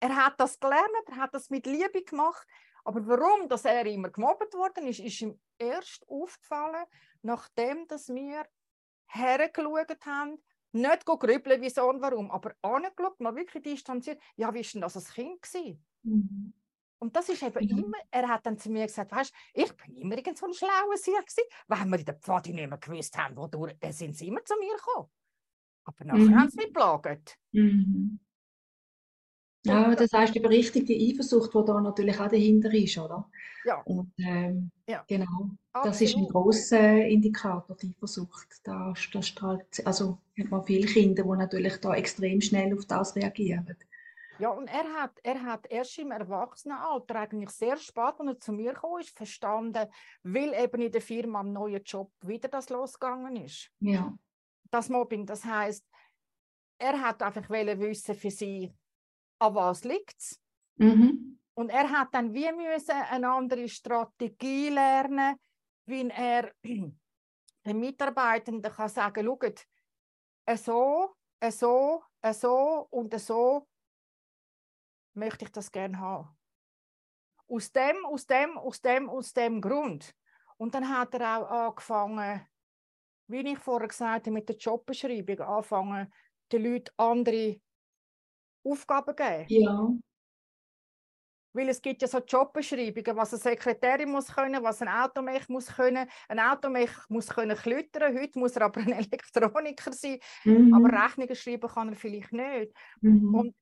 [0.00, 2.46] Er hat das gelernt, er hat das mit Liebe gemacht.
[2.84, 6.86] Aber warum, dass er immer gemobbt worden ist, ist ihm erst aufgefallen,
[7.22, 8.46] nachdem dass wir
[9.06, 10.38] hergeschaut haben,
[10.72, 14.96] nicht grübeln, wieso und warum, aber angeschaut, mal wirklich distanziert, ja, wie war denn das
[14.96, 15.40] als Kind?
[16.02, 16.52] Mhm.
[16.98, 17.84] Und das ist eben mhm.
[17.84, 20.96] immer, er hat dann zu mir gesagt, weißt ich bin immer irgend so ein schlauer
[20.96, 24.28] Sieg gewesen, weil wir in der Pfade nicht mehr gewusst haben, wodurch, dann sind sie
[24.28, 25.08] immer zu mir gekommen.
[25.84, 26.40] Aber nachher mhm.
[26.40, 27.38] haben sie mich geplagt.
[27.52, 28.18] Mhm.
[29.66, 33.28] Ja, das heißt die berichtigte Eifersucht, die da natürlich auch dahinter ist, oder?
[33.64, 33.82] Ja.
[33.82, 35.04] Und ähm, ja.
[35.08, 35.94] genau, Absolut.
[35.94, 38.60] das ist ein großer Indikator, die Eifersucht.
[38.64, 43.16] Da, da strahlt, also hat man viele Kinder, die natürlich da extrem schnell auf das
[43.16, 43.76] reagieren.
[44.38, 48.52] Ja, und er hat, er hat erst im Erwachsenenalter, eigentlich sehr spät, als er zu
[48.52, 49.88] mir kam, ist, verstanden,
[50.22, 53.70] weil eben in der Firma am neuen Job wieder das losgegangen ist.
[53.80, 54.14] Ja.
[54.70, 55.86] Das Mobbing, das heißt,
[56.78, 58.70] er hat einfach wissen für sich,
[59.38, 60.40] an was liegt es.
[60.76, 61.38] Mhm.
[61.54, 65.36] Und er hat dann wie müssen eine andere Strategie lernen,
[65.86, 69.66] wie er den Mitarbeitenden kann sagen, schaut,
[70.56, 71.16] so,
[71.50, 73.66] so, so und so
[75.14, 76.36] möchte ich das gerne haben.
[77.48, 80.14] Aus dem, aus dem, aus dem, aus dem Grund.
[80.56, 82.46] Und dann hat er auch angefangen,
[83.28, 86.12] wie ich vorher gesagt habe, mit der Jobbeschreibung anfangen,
[86.52, 87.60] den Leuten andere
[88.70, 89.44] Aufgaben geben.
[89.48, 89.90] Ja.
[91.52, 95.68] Weil es gibt ja so Jobbeschreibungen, was eine Sekretärin muss können, was ein Automech muss
[95.68, 96.06] können.
[96.28, 100.74] Ein Automech muss können klüttern, heute muss er aber ein Elektroniker sein, mhm.
[100.74, 102.72] aber Rechnungen schreiben kann er vielleicht nicht.
[103.00, 103.34] Mhm.
[103.34, 103.54] Und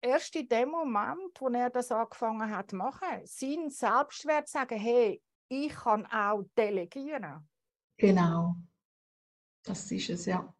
[0.00, 5.22] erst in dem Moment, wo er das angefangen hat zu machen, sein Selbstwert sagen, hey,
[5.48, 7.46] ich kann auch delegieren.
[7.98, 8.56] Genau,
[9.62, 10.54] das ist es, ja.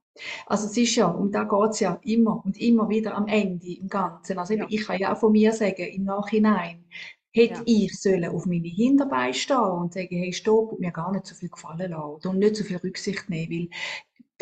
[0.47, 3.67] Also es ist ja, um da geht es ja immer und immer wieder am Ende
[3.67, 4.39] im Ganzen.
[4.39, 4.67] Also ja.
[4.69, 6.85] ich kann ja auch von mir sagen, im Nachhinein,
[7.33, 7.63] hätte ja.
[7.67, 11.49] ich sollen auf meine Hinterbeine stehen und sagen, hey, stopp, mir gar nicht so viel
[11.49, 13.69] gefallen lassen und nicht so viel Rücksicht nehmen, weil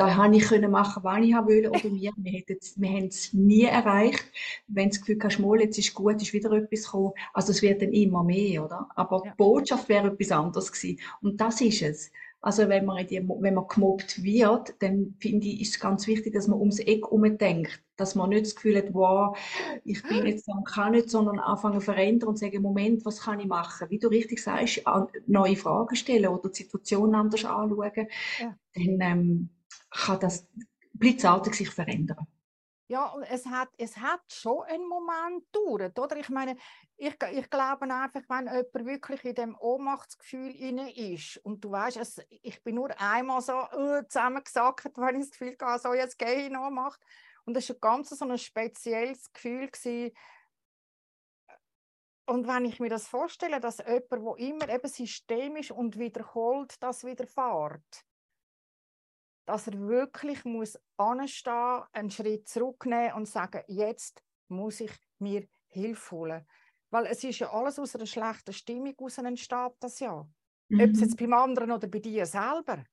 [0.01, 2.11] da habe ich können machen, was ich wollte oder mir.
[2.17, 2.43] Wir,
[2.77, 4.25] wir haben es nie erreicht.
[4.67, 7.13] Wenn du das Gefühl hast, mal, jetzt ist gut, ist wieder etwas gekommen.
[7.35, 8.89] Also es wird dann immer mehr, oder?
[8.95, 9.31] Aber ja.
[9.31, 11.01] die Botschaft wäre etwas anderes gewesen.
[11.21, 12.11] Und das ist es.
[12.43, 16.33] Also wenn man, die, wenn man gemobbt wird, dann finde ich, ist es ganz wichtig,
[16.33, 17.05] dass man ums Eck
[17.39, 17.83] denkt.
[17.97, 19.37] Dass man nicht das Gefühl hat, wow,
[19.85, 23.41] ich bin jetzt und kann nicht, sondern anfangen zu verändern und sagen, Moment, was kann
[23.41, 23.91] ich machen?
[23.91, 24.83] Wie du richtig sagst,
[25.27, 28.09] neue Fragen stellen oder die Situation anders anschauen.
[28.41, 28.57] Ja.
[28.75, 29.49] Dann ähm,
[29.91, 30.47] kann das
[30.95, 32.27] blitzartig sich verändern.
[32.91, 36.17] Ja, es hat, es hat schon einen Moment gedauert, oder?
[36.17, 36.57] Ich meine,
[36.97, 41.99] ich, ich glaube einfach, wenn jemand wirklich in dem Ohnmachtsgefühl inne ist und du weißt,
[41.99, 46.19] es, ich bin nur einmal so uh, zusammengesackt, wenn ich das Gefühl hatte, so jetzt
[46.19, 47.01] gehe ich in Ohnmacht.
[47.45, 49.69] Und das war ein ganz so ein spezielles Gefühl.
[49.69, 50.11] Gewesen.
[52.27, 57.05] Und wenn ich mir das vorstelle, dass jemand, der immer eben systemisch und wiederholt das
[57.05, 58.05] widerfährt,
[59.51, 66.11] dass er wirklich muss anstehen, einen Schritt zurücknehmen und sagen, jetzt muss ich mir Hilfe
[66.13, 66.47] holen.
[66.91, 70.25] Weil es ist ja alles aus einer schlechten Stimmung aus entsteht das ja.
[70.69, 70.81] Mhm.
[70.81, 72.85] Ob es jetzt beim anderen oder bei dir selber.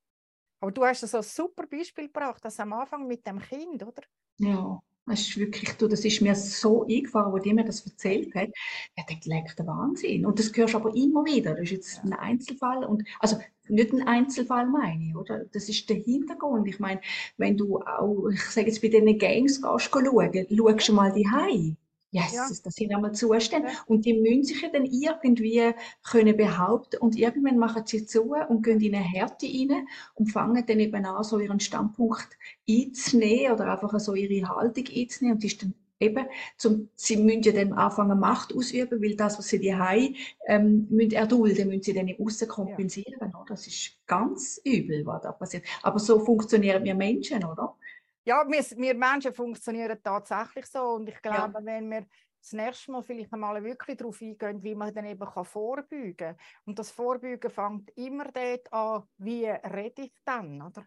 [0.59, 4.01] Aber du hast so ein super Beispiel gebracht, das am Anfang mit dem Kind, oder?
[4.39, 4.79] Ja.
[5.05, 8.49] Das ist wirklich, du, das ist mir so eingefahren, wo die mir das erzählt hat.
[8.93, 10.25] Ich dachte, leck der Wahnsinn.
[10.25, 11.51] Und das hörst du aber immer wieder.
[11.51, 12.83] Das ist jetzt ein Einzelfall.
[12.83, 13.37] Und, also,
[13.69, 15.45] nicht ein Einzelfall meine ich, oder?
[15.51, 16.67] Das ist der Hintergrund.
[16.67, 17.01] Ich meine,
[17.37, 21.29] wenn du auch, ich sage jetzt bei diesen Gangs gehst, schauen, schaust du mal die
[21.29, 21.75] Hause.
[22.11, 22.47] Yes, ja.
[22.63, 23.67] das sind einmal Zustände.
[23.67, 23.73] Ja.
[23.85, 28.63] Und die müssen sich ja dann irgendwie können behaupten und irgendwann machen sie zu und
[28.63, 32.29] gehen in eine Härte rein und fangen dann eben an, so ihren Standpunkt
[32.69, 37.51] einzunehmen oder einfach so ihre Haltung einzunehmen und ist dann eben, zum, sie müssen ja
[37.51, 40.15] dann anfangen Macht ausüben, weil das, was sie die haben,
[40.47, 43.31] ähm, müssen erdulden, müssen sie dann im Aussen kompensieren.
[43.31, 43.45] Ja.
[43.47, 45.65] Das ist ganz übel, was da passiert.
[45.83, 47.75] Aber so funktionieren wir Menschen, oder?
[48.25, 51.65] Ja, wir, wir Menschen funktionieren tatsächlich so und ich glaube, ja.
[51.65, 52.05] wenn wir
[52.41, 56.37] das nächste Mal vielleicht einmal wirklich darauf eingehen, wie man dann eben kann vorbeugen kann.
[56.65, 60.85] Und das Vorbeugen fängt immer dort an, wie rede ich dann, oder?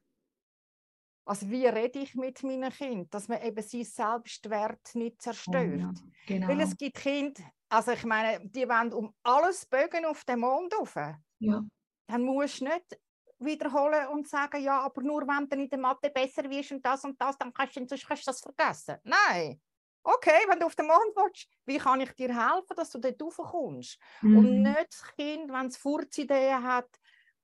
[1.30, 5.94] Also wie rede ich mit meinen Kindern, dass man eben sein Selbstwert nicht zerstört.
[5.96, 6.48] Oh genau.
[6.48, 10.74] Weil es gibt Kinder, also ich meine, die wollen um alles bögen auf den Mond
[10.74, 10.96] rauf.
[11.38, 11.62] Ja.
[12.08, 12.98] Dann musst du nicht
[13.38, 17.04] wiederholen und sagen, ja, aber nur wenn du in der Mathe besser wirst und das
[17.04, 18.96] und das, dann kannst du, sonst kannst du das vergessen.
[19.04, 19.60] Nein.
[20.02, 23.22] Okay, wenn du auf den Mond willst, wie kann ich dir helfen, dass du dort
[23.22, 24.00] raufkommst?
[24.22, 24.36] Mhm.
[24.36, 26.88] Und nicht das Kind, wenn es Furzideen hat,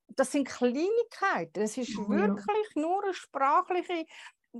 [0.08, 1.62] das sind Kleinigkeiten.
[1.62, 2.08] Es ist ja.
[2.08, 4.06] wirklich nur eine sprachliche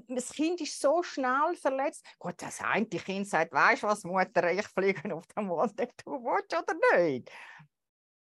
[0.08, 2.04] das Kind ist so schnell verletzt.
[2.18, 6.12] Gut, das eine Kind sagt, weißt du was, Mutter, ich fliege auf den Mond, du
[6.12, 7.30] willst oder nicht.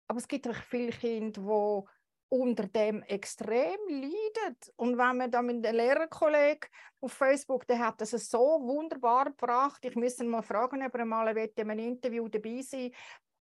[0.07, 1.89] Aber es gibt auch viele Kinder, die
[2.29, 4.57] unter dem extrem leiden.
[4.77, 6.69] Und wenn man dann mit dem Lehrerkollegen
[7.01, 9.85] auf Facebook, der hat das so wunderbar gebracht.
[9.85, 12.91] Ich müsste mal fragen, ob er mal in einem Interview dabei sein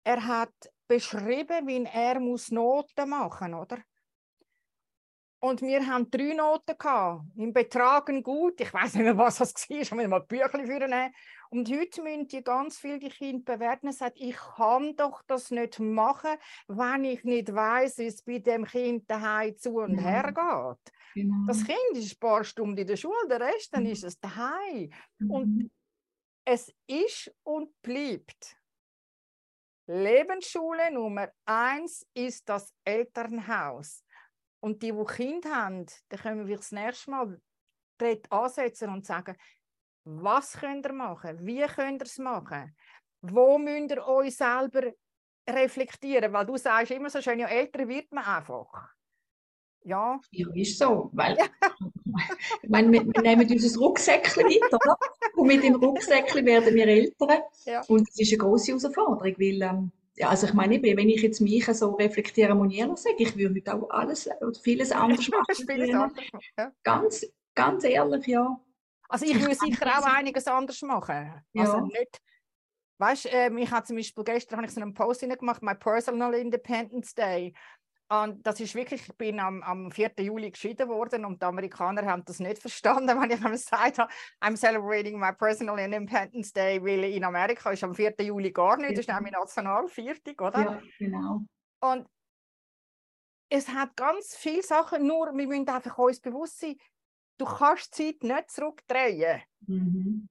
[0.04, 0.52] Er hat
[0.88, 3.78] beschrieben, wie er muss Noten machen, oder?
[5.42, 7.24] Und wir haben drei Noten gehabt.
[7.36, 8.60] Im Betragen gut.
[8.60, 9.78] Ich weiß nicht mehr, was das war.
[9.78, 11.14] Ich muss mal Büchlein für nehmen.
[11.48, 15.50] Und heute müssen die ganz viele die Kinder bewerten und sagen, ich kann doch das
[15.50, 16.36] nicht machen,
[16.68, 20.02] wenn ich nicht weiß, wie es bei dem Kind daheim zu und ja.
[20.02, 20.94] her geht.
[21.14, 21.46] Genau.
[21.46, 23.90] Das Kind ist ein paar Stunden in der Schule, der Rest dann mhm.
[23.90, 24.92] ist es daheim.
[25.18, 25.30] Mhm.
[25.30, 25.70] Und
[26.44, 28.59] es ist und bleibt.
[29.92, 34.04] Lebensschule Nummer eins ist das Elternhaus.
[34.60, 37.40] Und die, die Kinder haben, da können wir das nächste Mal
[37.98, 39.36] dort ansetzen und sagen,
[40.04, 41.44] was könnt ihr machen?
[41.44, 42.76] Wie könnt ihr es machen?
[43.20, 44.92] Wo müsst ihr euch selber
[45.48, 46.32] reflektieren?
[46.32, 48.94] Weil du sagst immer so schön, ja, älter wird man einfach.
[49.84, 50.20] Ja.
[50.30, 51.10] Ja, ist so.
[51.12, 51.36] Weil,
[52.62, 54.98] ich meine, wir, wir nehmen unser Rucksäckchen mit, oder?
[55.36, 57.44] Und mit dem Rucksäckchen werden wir älter.
[57.64, 57.82] Ja.
[57.88, 61.40] Und das ist eine große Herausforderung, weil, ähm, ja, also ich meine, wenn ich jetzt
[61.40, 65.66] mich so reflektieren muss, sage, ich würde heute auch alles oder vieles anders machen.
[65.66, 66.24] vieles anders,
[66.58, 66.72] ja.
[66.82, 68.60] Ganz, ganz ehrlich, ja.
[69.08, 71.42] Also ich würde sicher auch einiges anders machen.
[71.52, 71.62] Ja.
[71.62, 72.20] Also nicht,
[72.98, 76.34] weißt, äh, ich habe zum Beispiel gestern habe ich so einen Post gemacht, my personal
[76.34, 77.54] Independence Day.
[78.12, 80.12] Und das ist wirklich, ich bin am, am 4.
[80.18, 84.56] Juli geschieden worden und die Amerikaner haben das nicht verstanden, wenn ich gesagt habe, I'm
[84.56, 88.14] celebrating my personal Independence Day, weil in Amerika ist am 4.
[88.20, 90.60] Juli gar nicht, das ist nämlich Nationalviertag, oder?
[90.60, 91.42] Ja, genau.
[91.80, 92.08] Und
[93.48, 96.76] es hat ganz viele Sachen, nur wir müssen einfach uns bewusst sein,
[97.40, 99.40] Du kannst die Zeit nicht zurückdrehen.
[99.66, 100.28] Mhm.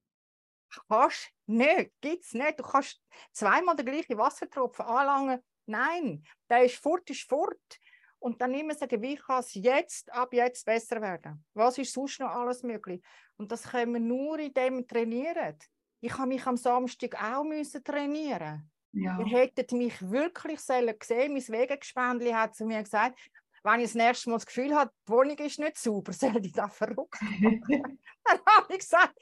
[0.88, 2.60] Kannst nicht, gibt es nicht.
[2.60, 5.42] Du kannst zweimal den gleichen Wassertropfen anlangen.
[5.70, 7.78] Nein, der ist fort, ist fort.
[8.18, 11.42] Und dann immer sagen, wie kann es jetzt, ab jetzt besser werden?
[11.54, 13.02] Was ist sonst noch alles möglich?
[13.36, 15.56] Und das können wir nur, indem wir trainieren.
[16.00, 18.70] Ich habe mich am Samstag auch müssen trainieren.
[18.92, 19.18] Ja.
[19.18, 20.86] Ihr hättet mich wirklich gesehen.
[20.86, 23.18] Mein Wegegespändli hat zu mir gesagt,
[23.62, 26.52] wenn ich das nächste Mal das Gefühl habe, die Wohnung ist nicht sauber, soll ich
[26.52, 27.62] das verrückt machen?
[28.24, 29.14] dann habe ich gesagt,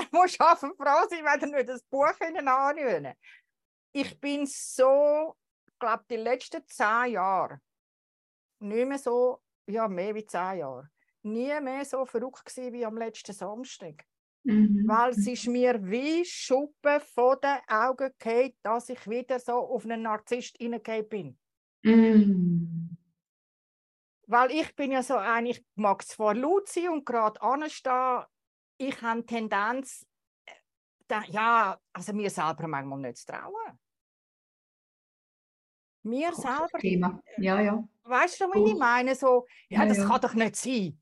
[0.00, 3.14] ich muss schaffen, froh sein, wenn er nicht das Buch anrühren
[3.92, 5.36] Ich bin so,
[5.78, 7.60] glaube, die letzten zehn Jahre,
[8.60, 10.90] nicht mehr so, ja, mehr wie zehn Jahre,
[11.22, 14.04] nie mehr so verrückt gewesen wie am letzten Samstag.
[14.44, 14.84] Mhm.
[14.86, 19.84] Weil es ist mir wie Schuppen vor den Augen gefallen, dass ich wieder so auf
[19.84, 21.38] einen Narzisst hineingefallen bin.
[21.82, 22.96] Mhm.
[24.26, 28.24] Weil ich bin ja so ein, ich mag zwar laut sein und gerade anstehen,
[28.78, 30.06] ich habe Tendenz,
[30.46, 33.78] äh, ja, also mir selber manchmal nicht zu trauen.
[36.04, 36.78] Mir selber.
[36.78, 37.22] Thema.
[37.38, 37.82] Ja, ja.
[38.04, 38.66] Weißt du, wie oh.
[38.66, 39.14] ich meine?
[39.14, 40.06] So, ja, ja das ja.
[40.06, 41.00] kann doch nicht sein.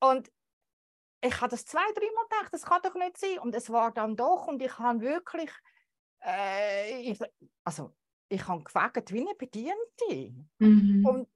[0.00, 0.30] Und
[1.20, 3.40] ich habe das zwei, dreimal gedacht, das kann doch nicht sein.
[3.40, 4.46] Und es war dann doch.
[4.46, 5.50] Und ich habe wirklich,
[6.24, 7.18] äh, ich,
[7.64, 7.94] also
[8.28, 10.46] ich habe gefragt wie eine Bediente.
[10.58, 11.04] Mhm.
[11.04, 11.28] Und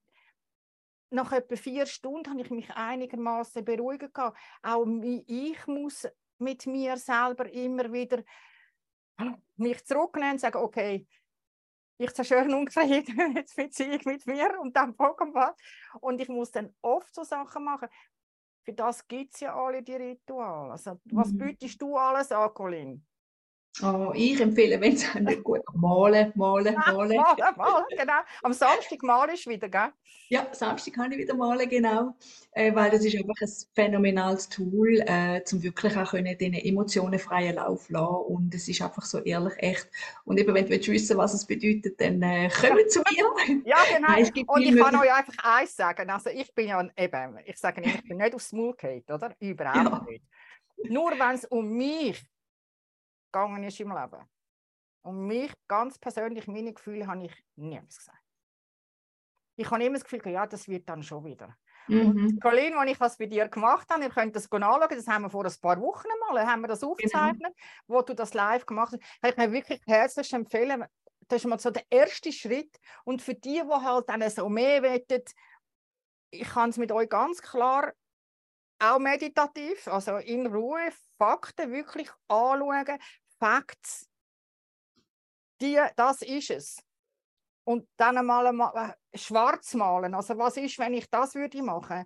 [1.10, 4.34] nach etwa vier Stunden habe ich mich einigermaßen beruhigen können.
[4.62, 4.86] Auch
[5.26, 6.06] ich muss
[6.38, 8.22] mit mir selber immer wieder
[9.56, 11.06] mich zurücknehmen und sagen, okay,
[12.02, 12.84] ich zerstöre ungefähr
[13.34, 15.54] jetzt Beziehung mit mir und dann was.
[16.00, 17.88] Und ich muss dann oft so Sachen machen.
[18.64, 20.72] Für das gibt es ja alle die Rituale.
[20.72, 21.38] Also, was mhm.
[21.38, 23.04] bietest du alles an, Colin?
[23.80, 27.16] Oh, ich empfehle, wenn es nicht gut malen, malen, malen.
[27.16, 28.20] malen, malen, genau.
[28.42, 29.88] Am Samstag malen ist wieder, gell?
[30.28, 32.14] Ja, Samstag kann ich wieder malen, genau.
[32.52, 37.18] Äh, weil das ist einfach ein phänomenales Tool, äh, um wirklich auch können, den Emotionen
[37.18, 38.34] freien Lauf zu lassen.
[38.34, 39.88] Und es ist einfach so ehrlich, echt.
[40.24, 43.62] Und eben, wenn du wissen was es bedeutet, dann äh, komm zu mir.
[43.64, 44.08] Ja, genau.
[44.08, 46.10] Nein, und ich kann euch einfach eins sagen.
[46.10, 49.34] Also ich bin ja eben, ich sage nicht, ich bin nicht aufs Maul gefallen, oder?
[49.40, 50.06] Überhaupt ja.
[50.08, 50.24] nicht.
[50.90, 52.22] Nur wenn es um mich
[53.32, 54.28] gegangen ist im Leben.
[55.02, 58.18] Und mich ganz persönlich, meine Gefühle habe ich niemals gesagt.
[59.56, 61.56] Ich habe immer das Gefühl, ja, das wird dann schon wieder.
[61.88, 62.10] Mhm.
[62.10, 65.22] Und Colin, als ich das bei dir gemacht habe, ihr könnt das anschauen, das haben
[65.22, 66.92] wir vor ein paar Wochen mal, haben wir das genau.
[66.92, 67.98] aufgezeichnet, genau.
[67.98, 70.84] wo du das live gemacht hast, kann ich mir wirklich herzlich empfehlen,
[71.28, 72.78] das ist mal so der erste Schritt.
[73.04, 75.32] Und für die, die halt dann so mehr wettet,
[76.30, 77.92] ich kann es mit euch ganz klar
[78.78, 82.98] auch meditativ, also in Ruhe, Fakten wirklich anschauen,
[83.42, 84.08] Facts,
[85.60, 86.84] die, das ist es.
[87.64, 90.14] Und dann einmal äh, schwarz malen.
[90.14, 92.04] Also was ist, wenn ich das würde machen?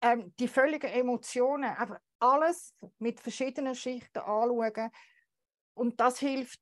[0.00, 4.90] Ähm, die völligen Emotionen, einfach alles mit verschiedenen Schichten anschauen.
[5.74, 6.60] Und das hilft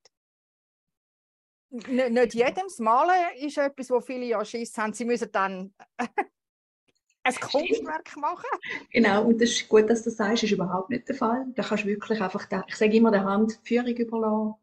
[1.70, 2.64] nicht jedem.
[2.64, 4.94] Das Malen ist etwas, wo viele ja Schiss haben.
[4.94, 5.72] Sie müssen dann
[7.28, 8.44] ein Kunstwerk machen.
[8.92, 11.46] Genau, und das ist gut, dass du das sagst, ist überhaupt nicht der Fall.
[11.54, 14.54] Da kannst du wirklich einfach, der, ich sage immer, der Hand die Führung überlassen.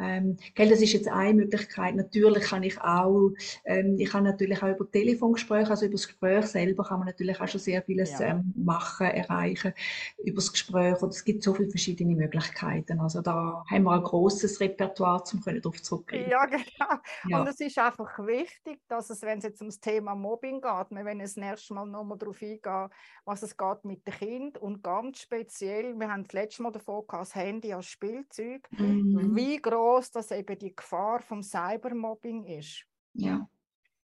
[0.00, 1.96] Ähm, gell, das ist jetzt eine Möglichkeit.
[1.96, 3.30] Natürlich kann ich auch,
[3.64, 7.40] ähm, ich kann natürlich auch über Telefongespräche, also über das Gespräch selber kann man natürlich
[7.40, 8.28] auch schon sehr vieles ja.
[8.28, 9.74] ähm, machen, erreichen
[10.18, 11.02] über das Gespräch.
[11.02, 13.00] Und es gibt so viele verschiedene Möglichkeiten.
[13.00, 16.30] Also da haben wir ein großes Repertoire, um darauf zurückgreifen.
[16.30, 17.02] Ja, genau.
[17.28, 17.40] Ja.
[17.40, 21.04] Und es ist einfach wichtig, dass es, wenn es jetzt ums Thema Mobbing geht, wir
[21.04, 22.88] wollen das nächste Mal nochmal darauf eingehen,
[23.24, 27.06] was es geht mit dem Kind und ganz speziell, wir haben das letzte Mal davon
[27.06, 29.34] gehabt, das Handy als Spielzeug, mhm.
[29.36, 32.84] wie groß dass eben die Gefahr vom Cybermobbing ist.
[33.14, 33.48] Ja.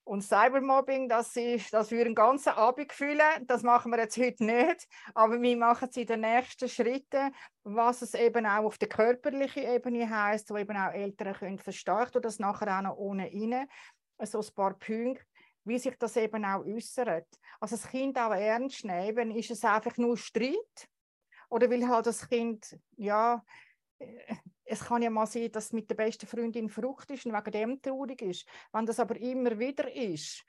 [0.05, 3.45] Und Cybermobbing, das ist, das würde einen ganzen Abend füllen.
[3.49, 4.87] Das machen wir jetzt heute nicht.
[5.15, 9.65] Aber wir machen es in den nächsten Schritten, was es eben auch auf der körperlichen
[9.65, 13.67] Ebene heißt, wo eben auch Eltern können verstehen oder das nachher auch noch ohne rein.
[14.23, 15.25] So ein paar Punkte,
[15.67, 17.27] wie sich das eben auch äußert.
[17.61, 20.89] Also das Kind auch ernst nehmen, ist es einfach nur Streit?
[21.49, 23.45] Oder will halt das Kind, ja,
[24.65, 27.51] es kann ja mal sein, dass es mit der besten Freundin Frucht ist und wegen
[27.51, 28.47] dem traurig ist.
[28.73, 30.45] Wenn das aber immer wieder ist,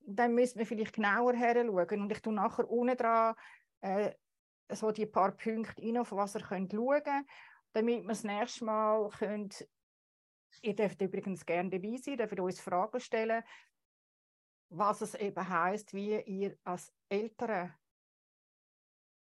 [0.00, 2.02] dann müssen wir vielleicht genauer her schauen.
[2.02, 3.34] Und ich tue nachher unten dran
[3.82, 4.12] äh,
[4.72, 7.26] so die paar Punkte rein, auf was ihr könnt schauen könnt,
[7.72, 9.68] damit wir das nächste Mal könnt
[10.62, 13.42] Ihr dürft übrigens gerne dabei sein, dürft uns Fragen stellen,
[14.70, 17.74] was es eben heißt, wie ihr als Eltern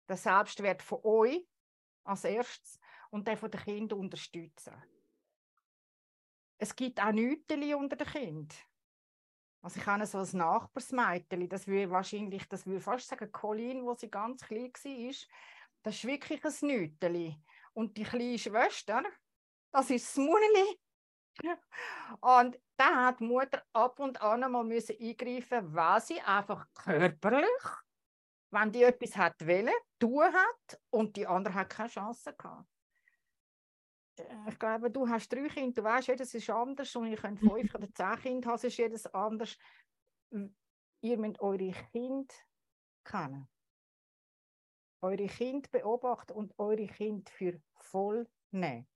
[0.09, 1.47] den Selbstwert von euch
[2.03, 2.79] als erstes
[3.09, 4.73] und den von den Kindern unterstützen.
[6.57, 8.57] Es gibt auch Nüteli unter den Kindern.
[9.61, 13.95] Also ich habe so ein Nachbarsmädchen, das würde wahrscheinlich, das würde fast sagen, Colin, wo
[13.95, 15.13] sie ganz klein war,
[15.81, 17.41] das ist wirklich ein Nüteli.
[17.73, 19.03] Und die kleine Schwester,
[19.71, 20.79] das ist das Muneli.
[22.21, 27.63] Und da hat die Mutter ab und an mal müssen eingreifen, weil sie einfach körperlich,
[28.51, 32.67] wenn die etwas hat wollen, tun hat und die andere hat keine Chance gehabt.
[34.17, 37.39] Äh, ich glaube, du hast drei Kinder, du weißt, jedes ist anders und ihr könnt
[37.39, 37.75] fünf mhm.
[37.75, 39.57] oder zehn Kinder haben, ist jedes anders.
[41.01, 42.33] Ihr müsst eure Kinder
[43.03, 43.47] kennen.
[45.01, 48.87] Eure Kinder beobachten und eure Kinder für voll nehmen.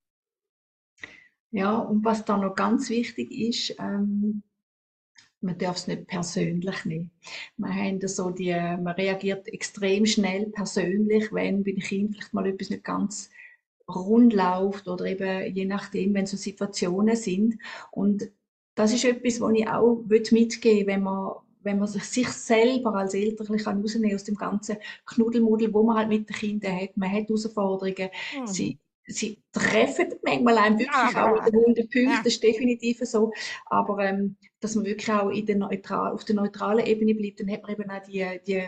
[1.51, 4.43] Ja, und was da noch ganz wichtig ist, ähm,
[5.41, 7.11] man darf es nicht persönlich nehmen.
[7.57, 12.45] Man, haben so die, man reagiert extrem schnell persönlich, wenn bei den Kindern vielleicht mal
[12.45, 13.29] etwas nicht ganz
[13.87, 17.57] rund läuft oder eben je nachdem, wenn so Situationen sind.
[17.91, 18.29] Und
[18.75, 23.47] das ist etwas, was ich auch mitgeben wenn man wenn man sich selber als Eltern
[23.47, 26.95] rausnehmen aus dem ganzen Knuddelmuddel, wo man halt mit den Kindern hat.
[26.95, 28.09] Man hat Herausforderungen.
[28.39, 28.47] Mhm.
[28.47, 32.17] Sie, sie treffen manchmal einem wirklich ja, auch in den 100 Punkten, ja.
[32.23, 33.31] das ist definitiv so.
[33.65, 37.51] Aber ähm, dass man wirklich auch in der neutral, auf der neutralen Ebene bleibt, dann
[37.51, 38.67] hat man eben auch die, die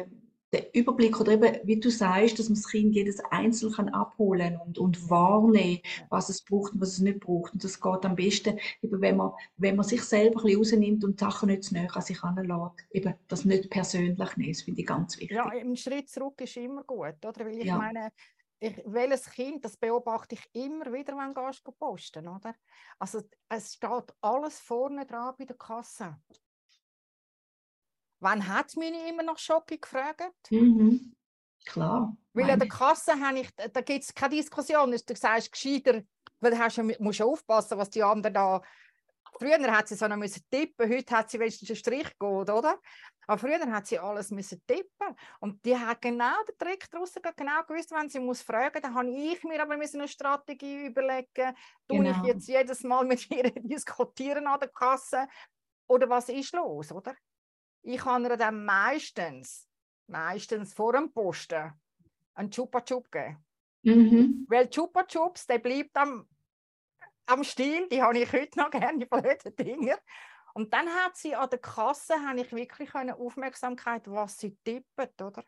[0.54, 4.60] der Überblick oder eben, wie du sagst, dass man das Kind jedes einzeln kann abholen
[4.66, 5.80] und, und wahrnehmen,
[6.10, 7.54] was es braucht und was es nicht braucht.
[7.54, 11.04] Und das geht am besten, eben wenn man, wenn man sich selber ein bisschen rausnimmt
[11.06, 12.86] und Sachen nicht zu näher an sich heranlässt.
[12.92, 15.38] Eben das nicht persönlich nehmen, das finde ich ganz wichtig.
[15.38, 17.46] Ja, ein Schritt zurück ist immer gut, oder?
[17.46, 17.78] Weil ich ja.
[17.78, 18.10] meine,
[18.62, 22.54] ich, welches Kind, das beobachte ich immer wieder, wenn du posten, oder?
[23.00, 26.16] Also es steht alles vorne dran bei der Kasse.
[28.20, 30.52] Wann hat mich immer nach Schocke gefragt?
[30.52, 31.16] Mhm.
[31.66, 32.16] Klar.
[32.34, 34.92] Weil an der Kasse habe ich, da gibt es keine Diskussion.
[34.92, 36.04] Du sagst gescheiter
[36.40, 38.62] Weil du musst aufpassen, was die anderen da
[39.40, 42.80] Früher hat sie so noch müssen tippen, heute hat sie wenigstens einen Strich gut, oder?
[43.28, 47.64] Aber früher hat sie alles müssen tippen und die hat genau den Trick daraus genau
[47.68, 51.56] gewusst, wenn sie muss fragen, dann habe ich mir aber eine Strategie überlegen,
[51.88, 52.10] tue genau.
[52.10, 55.28] ich jetzt jedes Mal mit ihr diskutieren an der Kasse
[55.88, 57.16] oder was ist los, oder?
[57.84, 59.68] Ich kann ihr dann meistens,
[60.08, 61.74] meistens vor dem Posten
[62.34, 63.44] einen Chupa Chup geben.
[63.84, 64.46] Mhm.
[64.48, 66.28] Weil Chupa Chups, der bleibt am
[67.32, 69.98] am Stil, die habe ich heute noch gerne, die blöden Dinger.
[70.54, 75.10] Und dann hat sie an der Kasse habe ich wirklich eine Aufmerksamkeit, was sie tippen,
[75.22, 75.44] oder?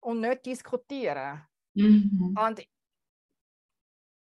[0.00, 1.42] Und nicht diskutieren.
[1.74, 2.36] Mhm.
[2.38, 2.66] Und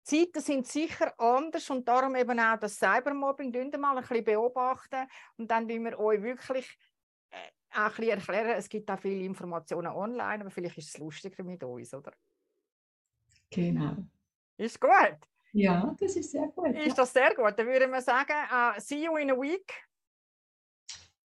[0.05, 5.07] Zeiten sind sicher anders und darum eben auch das Cybermobbing wir mal ein bisschen beobachten
[5.37, 6.77] und dann wie wir euch wirklich
[7.31, 7.37] äh,
[7.71, 8.55] auch ein bisschen erklären.
[8.59, 12.13] Es gibt auch viele Informationen online, aber vielleicht ist es lustiger mit uns, oder?
[13.51, 13.97] Genau.
[14.57, 15.19] Ist gut.
[15.53, 16.75] Ja, das ist sehr gut.
[16.77, 17.53] Ist das sehr gut?
[17.57, 19.73] Dann würde man sagen, uh, see you in a week.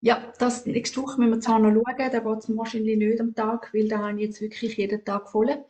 [0.00, 3.34] Ja, das nächste Woche müssen wir zwar noch schauen, da geht es wahrscheinlich nicht am
[3.34, 5.64] Tag, weil da habe ich jetzt wirklich jeden Tag voll.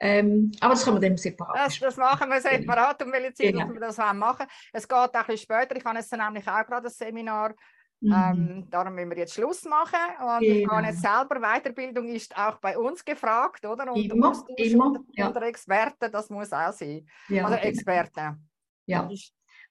[0.00, 3.52] Ähm, aber das können wir dann separat das, das machen wir separat, um welche Zeit
[3.52, 3.68] genau.
[3.70, 6.86] wir das machen Es geht auch ein bisschen später, ich habe jetzt nämlich auch gerade
[6.86, 7.54] ein Seminar
[8.00, 8.12] Mhm.
[8.12, 9.98] Ähm, darum müssen wir jetzt Schluss machen.
[10.20, 10.54] Und genau.
[10.54, 13.90] ich meine, selber Weiterbildung ist auch bei uns gefragt, oder?
[13.92, 14.86] Und immer, immer.
[14.86, 15.28] Unter, ja.
[15.28, 17.06] unter Experten, das muss auch sein.
[17.28, 17.68] Ja, oder genau.
[17.68, 18.48] Experten.
[18.86, 19.08] Ja.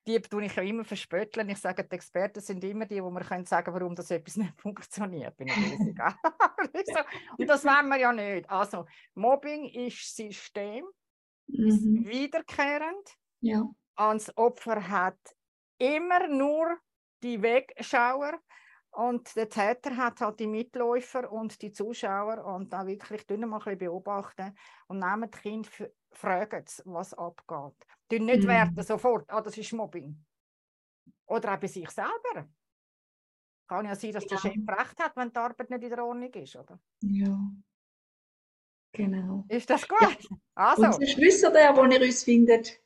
[0.05, 1.47] Die tue ich ja immer verspötteln.
[1.49, 4.59] Ich sage, die Experten sind immer die, wo man können sagen warum das etwas nicht
[4.59, 5.37] funktioniert.
[5.37, 5.49] Bin.
[7.37, 8.49] Und das wollen wir ja nicht.
[8.49, 10.85] Also, Mobbing ist System,
[11.47, 11.67] mhm.
[11.67, 13.15] ist wiederkehrend.
[13.41, 13.59] Ja.
[13.61, 15.19] Und das Opfer hat
[15.77, 16.77] immer nur
[17.23, 18.39] die Wegschauer
[18.91, 23.49] und der Täter hat halt die Mitläufer und die Zuschauer und da wirklich mal ein
[23.59, 24.55] bisschen beobachten
[24.87, 25.69] und nehmen die Kinder,
[26.11, 27.87] fragen was abgeht.
[28.11, 28.49] Die nicht mhm.
[28.49, 30.23] werden sofort, ah, das ist Mobbing.
[31.25, 32.47] Oder auch bei sich selber.
[33.67, 34.29] Kann ja sein, dass ja.
[34.29, 36.79] der Chef recht hat, wenn die Arbeit nicht in der Ordnung ist, oder?
[37.01, 37.39] Ja.
[38.91, 39.45] Genau.
[39.47, 39.99] Ist das gut?
[40.01, 40.37] Ja.
[40.53, 40.83] Also.
[40.83, 42.82] Sonst wisst ihr, wo ihr uns findet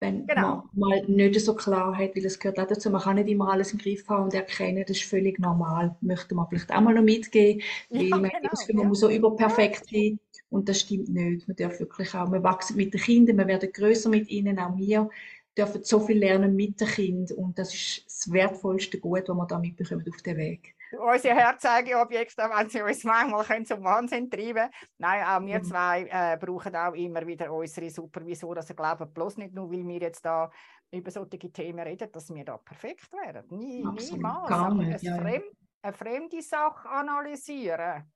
[0.00, 0.64] wenn genau.
[0.72, 3.50] man mal nicht so klar hat, weil es gehört auch dazu, man kann nicht immer
[3.50, 5.96] alles im Griff haben und erkennen, das ist völlig normal.
[6.00, 8.88] Möchte man vielleicht auch mal noch mitgeben, weil ja, man, genau, das, man ja.
[8.88, 10.18] muss so überperfekt sein
[10.50, 11.48] und das stimmt nicht.
[11.48, 14.76] Man darf wirklich auch, wir wachsen mit den Kindern, wir werden größer mit ihnen, auch
[14.76, 15.08] wir
[15.56, 19.46] dürfen so viel lernen mit den Kindern und das ist das wertvollste Gut, was wir
[19.46, 24.70] da mitbekommen auf dem Weg unsere Herzeigeobjekte, wenn sie uns manchmal können zum Wahnsinn treiben
[24.98, 25.64] Nein, auch wir mhm.
[25.64, 28.58] zwei äh, brauchen auch immer wieder unsere Supervisoren.
[28.58, 30.50] Also glauben bloß nicht nur, weil wir jetzt da
[30.90, 33.46] über solche Themen reden, dass wir da perfekt wären.
[33.50, 34.48] Nie, niemals.
[34.48, 35.44] Gar nicht, ja, fremd,
[35.82, 38.10] eine fremde Sache analysieren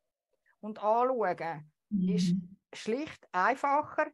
[0.60, 2.08] und anschauen mhm.
[2.08, 2.36] ist
[2.72, 4.06] schlicht einfacher,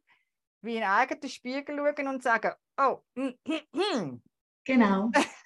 [0.63, 4.23] wie in eigenen Spiegel schauen und sagen, oh, mm, mm, mm.
[4.65, 5.11] genau.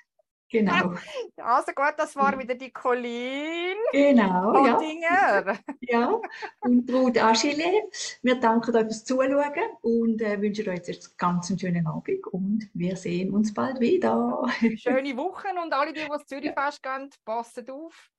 [0.50, 0.94] Genau.
[1.36, 3.76] Also gut, das war wieder die Colleen.
[3.92, 4.52] Genau.
[4.52, 5.46] Holdinger.
[5.46, 5.58] Ja.
[5.80, 6.20] ja.
[6.60, 7.88] Und Ruth Achille.
[8.22, 9.32] Wir danken euch fürs Zuschauen
[9.80, 14.44] und äh, wünschen euch jetzt ganz einen schönen Abend und wir sehen uns bald wieder.
[14.76, 18.10] Schöne Wochen und alle, die, die ins Zürich fest gehen, passen auf.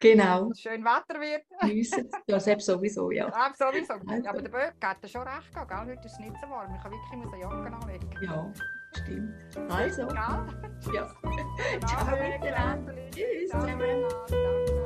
[0.00, 0.50] Genau.
[0.54, 1.44] Schön Wetter wird.
[2.26, 3.28] Ja, selbst sowieso, ja.
[3.28, 3.94] Ja, sowieso.
[4.22, 5.78] Ja, aber der Böck hat schon recht gehabt, gell?
[5.78, 6.74] Heute ist es nicht so warm.
[6.74, 8.10] Ich kann wirklich eine Jacke anlegen.
[8.22, 8.50] Ja.
[8.92, 9.34] Stimmt.
[9.70, 10.02] Also.
[10.02, 10.46] Ja.
[10.92, 11.06] ja.
[11.86, 12.06] Ciao.
[13.10, 13.50] Tschüss.
[13.50, 14.79] Ciao.